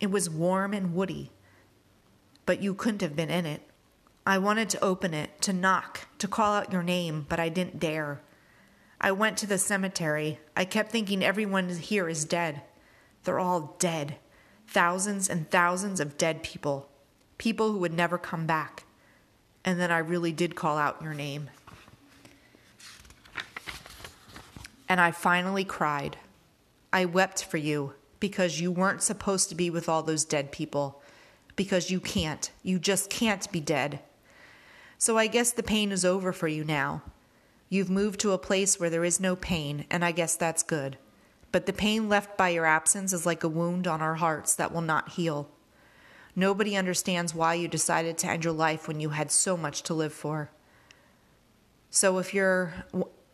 It 0.00 0.10
was 0.10 0.30
warm 0.30 0.72
and 0.72 0.94
woody. 0.94 1.32
But 2.46 2.62
you 2.62 2.72
couldn't 2.72 3.02
have 3.02 3.14
been 3.14 3.28
in 3.28 3.44
it. 3.44 3.60
I 4.26 4.38
wanted 4.38 4.70
to 4.70 4.82
open 4.82 5.12
it, 5.12 5.42
to 5.42 5.52
knock, 5.52 6.08
to 6.16 6.26
call 6.26 6.54
out 6.54 6.72
your 6.72 6.82
name, 6.82 7.26
but 7.28 7.38
I 7.38 7.50
didn't 7.50 7.78
dare. 7.78 8.22
I 8.98 9.12
went 9.12 9.36
to 9.38 9.46
the 9.46 9.58
cemetery. 9.58 10.40
I 10.56 10.64
kept 10.64 10.90
thinking 10.90 11.22
everyone 11.22 11.68
here 11.68 12.08
is 12.08 12.24
dead. 12.24 12.62
They're 13.24 13.38
all 13.38 13.76
dead. 13.78 14.16
Thousands 14.66 15.28
and 15.28 15.50
thousands 15.50 16.00
of 16.00 16.16
dead 16.16 16.42
people. 16.42 16.88
People 17.36 17.70
who 17.70 17.78
would 17.78 17.92
never 17.92 18.16
come 18.16 18.46
back. 18.46 18.84
And 19.62 19.78
then 19.78 19.92
I 19.92 19.98
really 19.98 20.32
did 20.32 20.54
call 20.54 20.78
out 20.78 21.02
your 21.02 21.12
name. 21.12 21.50
And 24.92 25.00
I 25.00 25.10
finally 25.10 25.64
cried. 25.64 26.18
I 26.92 27.06
wept 27.06 27.42
for 27.44 27.56
you 27.56 27.94
because 28.20 28.60
you 28.60 28.70
weren't 28.70 29.00
supposed 29.00 29.48
to 29.48 29.54
be 29.54 29.70
with 29.70 29.88
all 29.88 30.02
those 30.02 30.22
dead 30.22 30.52
people. 30.52 31.00
Because 31.56 31.90
you 31.90 31.98
can't. 31.98 32.50
You 32.62 32.78
just 32.78 33.08
can't 33.08 33.50
be 33.50 33.58
dead. 33.58 34.00
So 34.98 35.16
I 35.16 35.28
guess 35.28 35.50
the 35.50 35.62
pain 35.62 35.92
is 35.92 36.04
over 36.04 36.30
for 36.30 36.46
you 36.46 36.62
now. 36.62 37.00
You've 37.70 37.88
moved 37.88 38.20
to 38.20 38.32
a 38.32 38.38
place 38.38 38.78
where 38.78 38.90
there 38.90 39.02
is 39.02 39.18
no 39.18 39.34
pain, 39.34 39.86
and 39.88 40.04
I 40.04 40.12
guess 40.12 40.36
that's 40.36 40.62
good. 40.62 40.98
But 41.52 41.64
the 41.64 41.72
pain 41.72 42.10
left 42.10 42.36
by 42.36 42.50
your 42.50 42.66
absence 42.66 43.14
is 43.14 43.24
like 43.24 43.42
a 43.42 43.48
wound 43.48 43.86
on 43.86 44.02
our 44.02 44.16
hearts 44.16 44.54
that 44.56 44.74
will 44.74 44.82
not 44.82 45.12
heal. 45.12 45.48
Nobody 46.36 46.76
understands 46.76 47.34
why 47.34 47.54
you 47.54 47.66
decided 47.66 48.18
to 48.18 48.26
end 48.28 48.44
your 48.44 48.52
life 48.52 48.88
when 48.88 49.00
you 49.00 49.08
had 49.08 49.30
so 49.30 49.56
much 49.56 49.84
to 49.84 49.94
live 49.94 50.12
for. 50.12 50.50
So 51.88 52.18
if 52.18 52.34
you're 52.34 52.74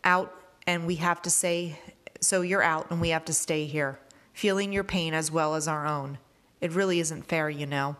out 0.05 0.38
and 0.69 0.85
we 0.85 0.97
have 0.97 1.19
to 1.19 1.31
say, 1.31 1.79
so 2.21 2.41
you're 2.41 2.61
out 2.61 2.91
and 2.91 3.01
we 3.01 3.09
have 3.09 3.25
to 3.25 3.33
stay 3.33 3.65
here, 3.65 3.99
feeling 4.33 4.71
your 4.71 4.83
pain 4.83 5.15
as 5.15 5.31
well 5.31 5.55
as 5.55 5.67
our 5.67 5.87
own. 5.87 6.19
It 6.61 6.71
really 6.73 6.99
isn't 6.99 7.27
fair, 7.27 7.49
you 7.49 7.65
know. 7.65 7.95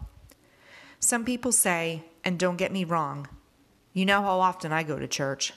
Some 1.00 1.26
people 1.26 1.52
say, 1.52 2.04
and 2.24 2.38
don't 2.38 2.58
get 2.58 2.72
me 2.72 2.84
wrong, 2.84 3.28
you 3.92 4.06
know 4.06 4.22
how 4.22 4.40
often 4.40 4.72
I 4.72 4.84
go 4.84 5.00
to 5.00 5.08
church. 5.08 5.54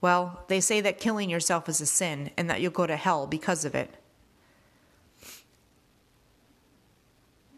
Well, 0.00 0.42
they 0.48 0.58
say 0.60 0.80
that 0.80 0.98
killing 0.98 1.30
yourself 1.30 1.68
is 1.68 1.80
a 1.80 1.86
sin 1.86 2.32
and 2.36 2.50
that 2.50 2.60
you'll 2.60 2.72
go 2.72 2.88
to 2.88 2.96
hell 2.96 3.28
because 3.28 3.64
of 3.64 3.76
it. 3.76 3.94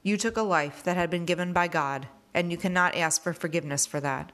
You 0.02 0.18
took 0.18 0.36
a 0.36 0.42
life 0.42 0.82
that 0.82 0.98
had 0.98 1.08
been 1.08 1.24
given 1.24 1.54
by 1.54 1.66
God, 1.66 2.08
and 2.34 2.50
you 2.50 2.58
cannot 2.58 2.94
ask 2.94 3.22
for 3.22 3.32
forgiveness 3.32 3.86
for 3.86 4.00
that. 4.00 4.32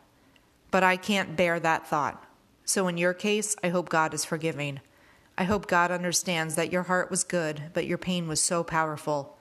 But 0.73 0.83
I 0.83 0.97
can't 0.97 1.37
bear 1.37 1.61
that 1.61 1.87
thought. 1.87 2.27
So 2.65 2.89
in 2.89 2.97
your 2.97 3.15
case, 3.15 3.57
I 3.63 3.69
hope 3.69 3.89
God 3.89 4.15
is 4.15 4.25
forgiving. 4.25 4.81
I 5.37 5.45
hope 5.45 5.67
God 5.67 5.91
understands 5.91 6.55
that 6.55 6.73
your 6.73 6.85
heart 6.85 7.11
was 7.11 7.25
good, 7.25 7.71
but 7.73 7.87
your 7.87 7.99
pain 7.99 8.29
was 8.29 8.41
so 8.41 8.63
powerful. 8.63 9.39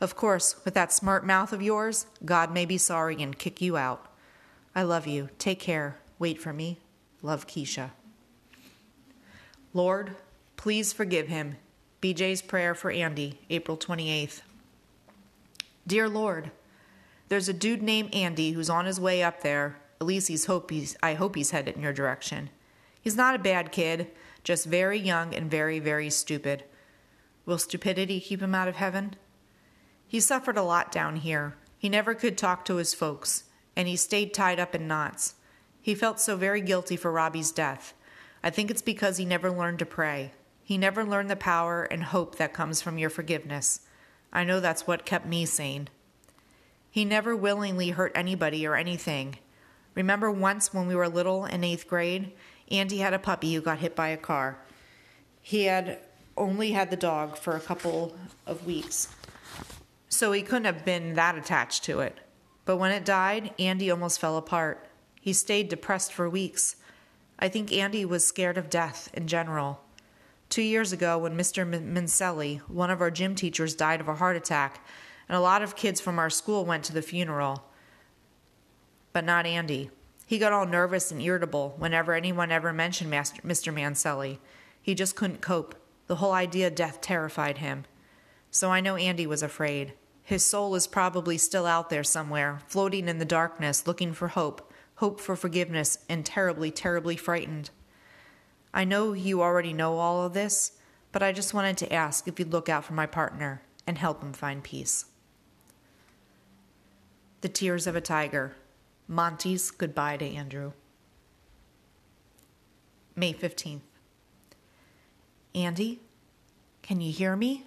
Of 0.00 0.16
course, 0.16 0.56
with 0.64 0.74
that 0.74 0.92
smart 0.92 1.24
mouth 1.26 1.52
of 1.52 1.62
yours, 1.62 2.06
God 2.24 2.52
may 2.52 2.64
be 2.64 2.78
sorry 2.78 3.22
and 3.22 3.38
kick 3.38 3.60
you 3.60 3.76
out. 3.76 4.06
I 4.74 4.82
love 4.82 5.06
you. 5.06 5.28
Take 5.38 5.60
care. 5.60 5.98
Wait 6.18 6.40
for 6.40 6.52
me. 6.52 6.78
Love 7.22 7.46
Keisha. 7.46 7.90
Lord, 9.74 10.16
please 10.56 10.92
forgive 10.92 11.28
him. 11.28 11.56
BJ's 12.00 12.42
prayer 12.42 12.74
for 12.74 12.90
Andy, 12.90 13.38
April 13.48 13.76
28th. 13.76 14.42
Dear 15.86 16.08
Lord, 16.08 16.50
there's 17.28 17.48
a 17.48 17.52
dude 17.52 17.82
named 17.82 18.14
Andy 18.14 18.52
who's 18.52 18.68
on 18.68 18.86
his 18.86 19.00
way 19.00 19.22
up 19.22 19.42
there. 19.42 19.76
At 20.02 20.06
least 20.06 20.26
he's 20.26 20.46
hope 20.46 20.72
he's 20.72 20.96
I 21.00 21.14
hope 21.14 21.36
he's 21.36 21.52
headed 21.52 21.76
in 21.76 21.82
your 21.82 21.92
direction. 21.92 22.50
He's 23.00 23.14
not 23.14 23.36
a 23.36 23.38
bad 23.38 23.70
kid, 23.70 24.10
just 24.42 24.66
very 24.66 24.98
young 24.98 25.32
and 25.32 25.48
very, 25.48 25.78
very 25.78 26.10
stupid. 26.10 26.64
Will 27.46 27.56
stupidity 27.56 28.18
keep 28.18 28.42
him 28.42 28.52
out 28.52 28.66
of 28.66 28.74
heaven? 28.74 29.14
He 30.04 30.18
suffered 30.18 30.56
a 30.56 30.64
lot 30.64 30.90
down 30.90 31.14
here. 31.14 31.54
He 31.78 31.88
never 31.88 32.16
could 32.16 32.36
talk 32.36 32.64
to 32.64 32.78
his 32.78 32.94
folks 32.94 33.44
and 33.76 33.86
he 33.86 33.94
stayed 33.94 34.34
tied 34.34 34.58
up 34.58 34.74
in 34.74 34.88
knots. 34.88 35.36
He 35.80 35.94
felt 35.94 36.18
so 36.18 36.34
very 36.34 36.60
guilty 36.60 36.96
for 36.96 37.12
Robbie's 37.12 37.52
death. 37.52 37.94
I 38.42 38.50
think 38.50 38.72
it's 38.72 38.82
because 38.82 39.18
he 39.18 39.24
never 39.24 39.52
learned 39.52 39.78
to 39.78 39.86
pray. 39.86 40.32
He 40.64 40.78
never 40.78 41.04
learned 41.04 41.30
the 41.30 41.36
power 41.36 41.84
and 41.84 42.02
hope 42.02 42.38
that 42.38 42.52
comes 42.52 42.82
from 42.82 42.98
your 42.98 43.10
forgiveness. 43.10 43.82
I 44.32 44.42
know 44.42 44.58
that's 44.58 44.84
what 44.84 45.06
kept 45.06 45.26
me 45.26 45.46
sane. 45.46 45.90
He 46.90 47.04
never 47.04 47.36
willingly 47.36 47.90
hurt 47.90 48.10
anybody 48.16 48.66
or 48.66 48.74
anything. 48.74 49.38
Remember 49.94 50.30
once 50.30 50.72
when 50.72 50.86
we 50.86 50.94
were 50.94 51.08
little 51.08 51.44
in 51.44 51.64
eighth 51.64 51.86
grade? 51.86 52.32
Andy 52.70 52.98
had 52.98 53.12
a 53.12 53.18
puppy 53.18 53.54
who 53.54 53.60
got 53.60 53.78
hit 53.78 53.94
by 53.94 54.08
a 54.08 54.16
car. 54.16 54.58
He 55.40 55.64
had 55.64 56.00
only 56.36 56.72
had 56.72 56.90
the 56.90 56.96
dog 56.96 57.36
for 57.36 57.56
a 57.56 57.60
couple 57.60 58.16
of 58.46 58.64
weeks, 58.64 59.14
so 60.08 60.32
he 60.32 60.42
couldn't 60.42 60.64
have 60.64 60.84
been 60.84 61.14
that 61.14 61.36
attached 61.36 61.84
to 61.84 62.00
it. 62.00 62.18
But 62.64 62.78
when 62.78 62.92
it 62.92 63.04
died, 63.04 63.52
Andy 63.58 63.90
almost 63.90 64.20
fell 64.20 64.36
apart. 64.36 64.88
He 65.20 65.32
stayed 65.32 65.68
depressed 65.68 66.12
for 66.12 66.30
weeks. 66.30 66.76
I 67.38 67.48
think 67.48 67.72
Andy 67.72 68.04
was 68.04 68.26
scared 68.26 68.56
of 68.56 68.70
death 68.70 69.10
in 69.12 69.26
general. 69.26 69.80
Two 70.48 70.62
years 70.62 70.92
ago, 70.92 71.18
when 71.18 71.36
Mr. 71.36 71.66
Mincelli, 71.66 72.58
one 72.68 72.90
of 72.90 73.00
our 73.00 73.10
gym 73.10 73.34
teachers, 73.34 73.74
died 73.74 74.00
of 74.00 74.08
a 74.08 74.14
heart 74.14 74.36
attack, 74.36 74.84
and 75.28 75.36
a 75.36 75.40
lot 75.40 75.62
of 75.62 75.76
kids 75.76 76.00
from 76.00 76.18
our 76.18 76.30
school 76.30 76.64
went 76.64 76.84
to 76.84 76.92
the 76.92 77.02
funeral. 77.02 77.64
But 79.12 79.24
not 79.24 79.46
Andy. 79.46 79.90
He 80.26 80.38
got 80.38 80.52
all 80.52 80.66
nervous 80.66 81.10
and 81.10 81.20
irritable 81.20 81.74
whenever 81.78 82.14
anyone 82.14 82.50
ever 82.50 82.72
mentioned 82.72 83.10
Master, 83.10 83.42
Mr. 83.42 83.72
Mancelli. 83.72 84.38
He 84.80 84.94
just 84.94 85.16
couldn't 85.16 85.42
cope. 85.42 85.74
The 86.06 86.16
whole 86.16 86.32
idea 86.32 86.68
of 86.68 86.74
death 86.74 87.00
terrified 87.00 87.58
him. 87.58 87.84
So 88.50 88.70
I 88.70 88.80
know 88.80 88.96
Andy 88.96 89.26
was 89.26 89.42
afraid. 89.42 89.92
His 90.22 90.44
soul 90.44 90.74
is 90.74 90.86
probably 90.86 91.36
still 91.36 91.66
out 91.66 91.90
there 91.90 92.04
somewhere, 92.04 92.60
floating 92.66 93.08
in 93.08 93.18
the 93.18 93.24
darkness, 93.24 93.86
looking 93.86 94.12
for 94.12 94.28
hope, 94.28 94.72
hope 94.96 95.20
for 95.20 95.36
forgiveness, 95.36 95.98
and 96.08 96.24
terribly, 96.24 96.70
terribly 96.70 97.16
frightened. 97.16 97.70
I 98.72 98.84
know 98.84 99.12
you 99.12 99.42
already 99.42 99.72
know 99.72 99.98
all 99.98 100.24
of 100.24 100.32
this, 100.32 100.72
but 101.10 101.22
I 101.22 101.32
just 101.32 101.52
wanted 101.52 101.76
to 101.78 101.92
ask 101.92 102.26
if 102.26 102.38
you'd 102.38 102.52
look 102.52 102.68
out 102.68 102.84
for 102.84 102.94
my 102.94 103.06
partner 103.06 103.62
and 103.86 103.98
help 103.98 104.22
him 104.22 104.32
find 104.32 104.62
peace. 104.62 105.06
The 107.42 107.48
Tears 107.48 107.86
of 107.86 107.96
a 107.96 108.00
Tiger 108.00 108.54
Monty's 109.12 109.70
Goodbye 109.70 110.16
to 110.16 110.24
Andrew. 110.26 110.72
May 113.14 113.34
15th. 113.34 113.82
Andy, 115.54 116.00
can 116.80 117.02
you 117.02 117.12
hear 117.12 117.36
me? 117.36 117.66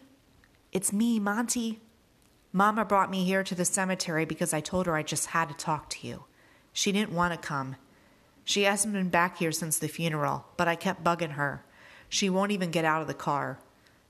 It's 0.71 0.91
me, 0.91 1.19
Monty. 1.19 1.81
Mama 2.51 2.83
brought 2.83 3.11
me 3.11 3.25
here 3.25 3.43
to 3.43 3.53
the 3.53 3.63
cemetery 3.63 4.25
because 4.25 4.55
I 4.55 4.59
told 4.59 4.87
her 4.87 4.95
I 4.95 5.03
just 5.03 5.27
had 5.27 5.49
to 5.49 5.55
talk 5.55 5.87
to 5.91 6.07
you. 6.07 6.23
She 6.73 6.91
didn't 6.91 7.13
want 7.13 7.39
to 7.39 7.47
come. 7.47 7.75
She 8.43 8.63
hasn't 8.63 8.95
been 8.95 9.09
back 9.09 9.37
here 9.37 9.51
since 9.51 9.77
the 9.77 9.87
funeral, 9.87 10.47
but 10.57 10.67
I 10.67 10.75
kept 10.75 11.03
bugging 11.03 11.33
her. 11.33 11.63
She 12.09 12.27
won't 12.27 12.53
even 12.53 12.71
get 12.71 12.85
out 12.85 13.03
of 13.03 13.07
the 13.07 13.13
car. 13.13 13.59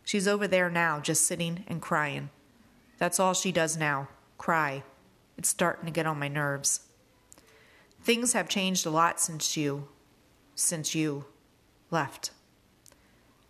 She's 0.06 0.26
over 0.26 0.48
there 0.48 0.70
now, 0.70 1.02
just 1.02 1.28
sitting 1.28 1.66
and 1.68 1.82
crying. 1.82 2.30
That's 2.98 3.20
all 3.20 3.34
she 3.34 3.52
does 3.52 3.76
now 3.76 4.08
cry. 4.38 4.84
It's 5.38 5.50
starting 5.50 5.86
to 5.86 5.92
get 5.92 6.06
on 6.06 6.18
my 6.18 6.30
nerves. 6.30 6.80
Things 8.06 8.34
have 8.34 8.48
changed 8.48 8.86
a 8.86 8.92
lot 8.92 9.20
since 9.20 9.58
you 9.58 9.88
since 10.54 10.94
you 10.94 11.26
left. 11.90 12.30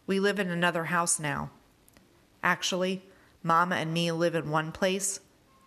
We 0.08 0.18
live 0.22 0.40
in 0.40 0.50
another 0.50 0.86
house 0.86 1.20
now. 1.20 1.50
Actually, 2.42 3.04
Mama 3.44 3.76
and 3.76 3.94
me 3.94 4.14
live 4.14 4.34
in 4.34 4.50
one 4.50 4.72
place, 4.72 5.20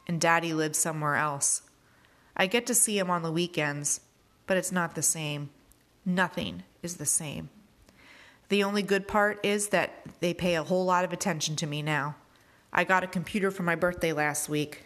and 0.07 0.19
Daddy 0.19 0.55
lives 0.55 0.79
somewhere 0.79 1.17
else. 1.17 1.63
I 2.35 2.47
get 2.47 2.67
to 2.67 2.75
see 2.75 2.99
him 2.99 3.11
on 3.11 3.23
the 3.23 3.31
weekends, 3.31 4.01
but 4.47 4.57
it's 4.57 4.73
not 4.73 4.95
the 4.95 5.03
same. 5.03 5.51
Nothing 6.07 6.63
is 6.83 6.97
the 6.97 7.05
same. 7.05 7.51
The 8.49 8.65
only 8.65 8.83
good 8.83 9.07
part 9.07 9.39
is 9.45 9.69
that 9.69 10.03
they 10.21 10.33
pay 10.33 10.55
a 10.55 10.65
whole 10.65 10.87
lot 10.87 11.05
of 11.05 11.13
attention 11.13 11.57
to 11.57 11.67
me 11.67 11.83
now. 11.83 12.17
I 12.73 12.85
got 12.85 13.05
a 13.05 13.07
computer 13.07 13.51
for 13.51 13.65
my 13.65 13.75
birthday 13.75 14.15
last 14.15 14.49
week. 14.49 14.85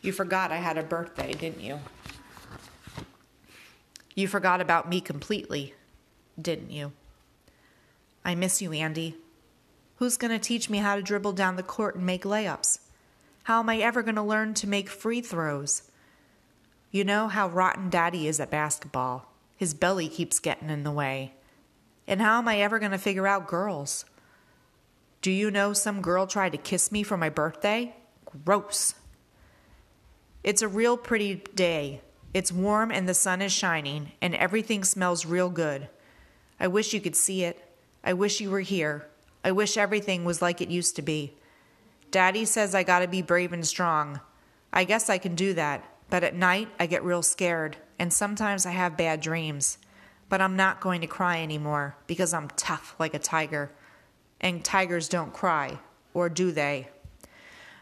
You 0.00 0.10
forgot 0.10 0.50
I 0.50 0.56
had 0.56 0.76
a 0.76 0.82
birthday, 0.82 1.32
didn't 1.34 1.60
you? 1.60 1.78
You 4.14 4.28
forgot 4.28 4.60
about 4.60 4.88
me 4.88 5.00
completely, 5.00 5.74
didn't 6.40 6.70
you? 6.70 6.92
I 8.24 8.34
miss 8.34 8.60
you, 8.60 8.72
Andy. 8.72 9.16
Who's 9.96 10.16
going 10.16 10.32
to 10.32 10.38
teach 10.38 10.68
me 10.68 10.78
how 10.78 10.96
to 10.96 11.02
dribble 11.02 11.32
down 11.32 11.56
the 11.56 11.62
court 11.62 11.94
and 11.94 12.04
make 12.04 12.24
layups? 12.24 12.80
How 13.44 13.60
am 13.60 13.68
I 13.68 13.78
ever 13.78 14.02
going 14.02 14.16
to 14.16 14.22
learn 14.22 14.54
to 14.54 14.68
make 14.68 14.88
free 14.88 15.20
throws? 15.20 15.82
You 16.90 17.04
know 17.04 17.28
how 17.28 17.48
rotten 17.48 17.88
Daddy 17.88 18.26
is 18.26 18.40
at 18.40 18.50
basketball. 18.50 19.30
His 19.56 19.74
belly 19.74 20.08
keeps 20.08 20.38
getting 20.38 20.70
in 20.70 20.84
the 20.84 20.90
way. 20.90 21.34
And 22.06 22.20
how 22.20 22.38
am 22.38 22.48
I 22.48 22.60
ever 22.60 22.78
going 22.78 22.90
to 22.90 22.98
figure 22.98 23.26
out 23.26 23.46
girls? 23.46 24.04
Do 25.22 25.30
you 25.30 25.50
know 25.50 25.72
some 25.72 26.00
girl 26.00 26.26
tried 26.26 26.52
to 26.52 26.58
kiss 26.58 26.90
me 26.90 27.02
for 27.02 27.16
my 27.16 27.28
birthday? 27.28 27.94
Gross. 28.44 28.94
It's 30.42 30.62
a 30.62 30.68
real 30.68 30.96
pretty 30.96 31.42
day. 31.54 32.00
It's 32.32 32.52
warm 32.52 32.92
and 32.92 33.08
the 33.08 33.14
sun 33.14 33.42
is 33.42 33.52
shining, 33.52 34.12
and 34.22 34.34
everything 34.36 34.84
smells 34.84 35.26
real 35.26 35.50
good. 35.50 35.88
I 36.60 36.68
wish 36.68 36.92
you 36.92 37.00
could 37.00 37.16
see 37.16 37.42
it. 37.42 37.64
I 38.04 38.12
wish 38.12 38.40
you 38.40 38.50
were 38.50 38.60
here. 38.60 39.08
I 39.44 39.50
wish 39.52 39.76
everything 39.76 40.24
was 40.24 40.40
like 40.40 40.60
it 40.60 40.68
used 40.68 40.94
to 40.96 41.02
be. 41.02 41.34
Daddy 42.10 42.44
says 42.44 42.74
I 42.74 42.82
gotta 42.82 43.08
be 43.08 43.22
brave 43.22 43.52
and 43.52 43.66
strong. 43.66 44.20
I 44.72 44.84
guess 44.84 45.10
I 45.10 45.18
can 45.18 45.34
do 45.34 45.54
that, 45.54 45.84
but 46.08 46.22
at 46.22 46.34
night 46.34 46.68
I 46.78 46.86
get 46.86 47.02
real 47.02 47.22
scared, 47.22 47.76
and 47.98 48.12
sometimes 48.12 48.64
I 48.64 48.70
have 48.70 48.96
bad 48.96 49.20
dreams. 49.20 49.78
But 50.28 50.40
I'm 50.40 50.54
not 50.54 50.80
going 50.80 51.00
to 51.00 51.08
cry 51.08 51.40
anymore 51.40 51.96
because 52.06 52.32
I'm 52.32 52.48
tough 52.50 52.94
like 53.00 53.14
a 53.14 53.18
tiger. 53.18 53.72
And 54.40 54.64
tigers 54.64 55.08
don't 55.08 55.32
cry, 55.32 55.80
or 56.14 56.28
do 56.28 56.52
they? 56.52 56.88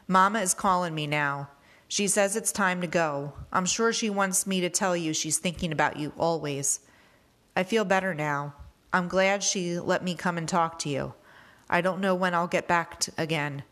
Mama 0.06 0.40
is 0.40 0.54
calling 0.54 0.94
me 0.94 1.06
now. 1.06 1.50
She 1.88 2.06
says 2.06 2.36
it's 2.36 2.52
time 2.52 2.82
to 2.82 2.86
go. 2.86 3.32
I'm 3.50 3.64
sure 3.64 3.94
she 3.94 4.10
wants 4.10 4.46
me 4.46 4.60
to 4.60 4.68
tell 4.68 4.94
you 4.94 5.14
she's 5.14 5.38
thinking 5.38 5.72
about 5.72 5.96
you 5.96 6.12
always. 6.18 6.80
I 7.56 7.62
feel 7.62 7.86
better 7.86 8.12
now. 8.12 8.54
I'm 8.92 9.08
glad 9.08 9.42
she 9.42 9.78
let 9.78 10.04
me 10.04 10.14
come 10.14 10.36
and 10.36 10.46
talk 10.46 10.78
to 10.80 10.90
you. 10.90 11.14
I 11.68 11.80
don't 11.80 12.00
know 12.00 12.14
when 12.14 12.34
I'll 12.34 12.46
get 12.46 12.68
back 12.68 13.00
to, 13.00 13.12
again. 13.16 13.62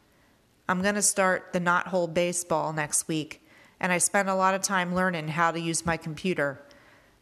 I'm 0.68 0.82
going 0.82 0.94
to 0.94 1.02
start 1.02 1.52
the 1.52 1.60
knot 1.60 1.88
hole 1.88 2.06
baseball 2.06 2.72
next 2.72 3.06
week, 3.06 3.46
and 3.78 3.92
I 3.92 3.98
spent 3.98 4.28
a 4.28 4.34
lot 4.34 4.54
of 4.54 4.62
time 4.62 4.94
learning 4.94 5.28
how 5.28 5.50
to 5.50 5.60
use 5.60 5.86
my 5.86 5.96
computer. 5.98 6.62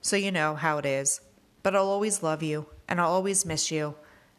So 0.01 0.17
you 0.17 0.31
know 0.31 0.55
how 0.55 0.79
it 0.79 0.87
is. 0.87 1.21
But 1.63 1.75
I'll 1.75 1.89
always 1.89 2.23
love 2.23 2.43
you, 2.43 2.67
and 2.89 3.01
I'll 3.01 3.11
always 3.11 3.45
miss 3.45 3.71
you, 3.71 3.97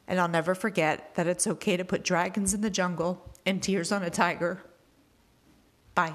and 0.08 0.20
I'll 0.20 0.28
never 0.28 0.56
forget 0.56 1.16
that 1.16 1.28
it's 1.28 1.48
okay 1.48 1.76
to 1.76 1.86
put 1.86 2.04
dragons 2.04 2.54
in 2.54 2.62
the 2.62 2.70
jungle 2.70 3.34
and 3.46 3.62
tears 3.62 3.92
on 3.92 4.04
a 4.04 4.10
tiger. 4.10 4.64
Bye. 5.94 6.14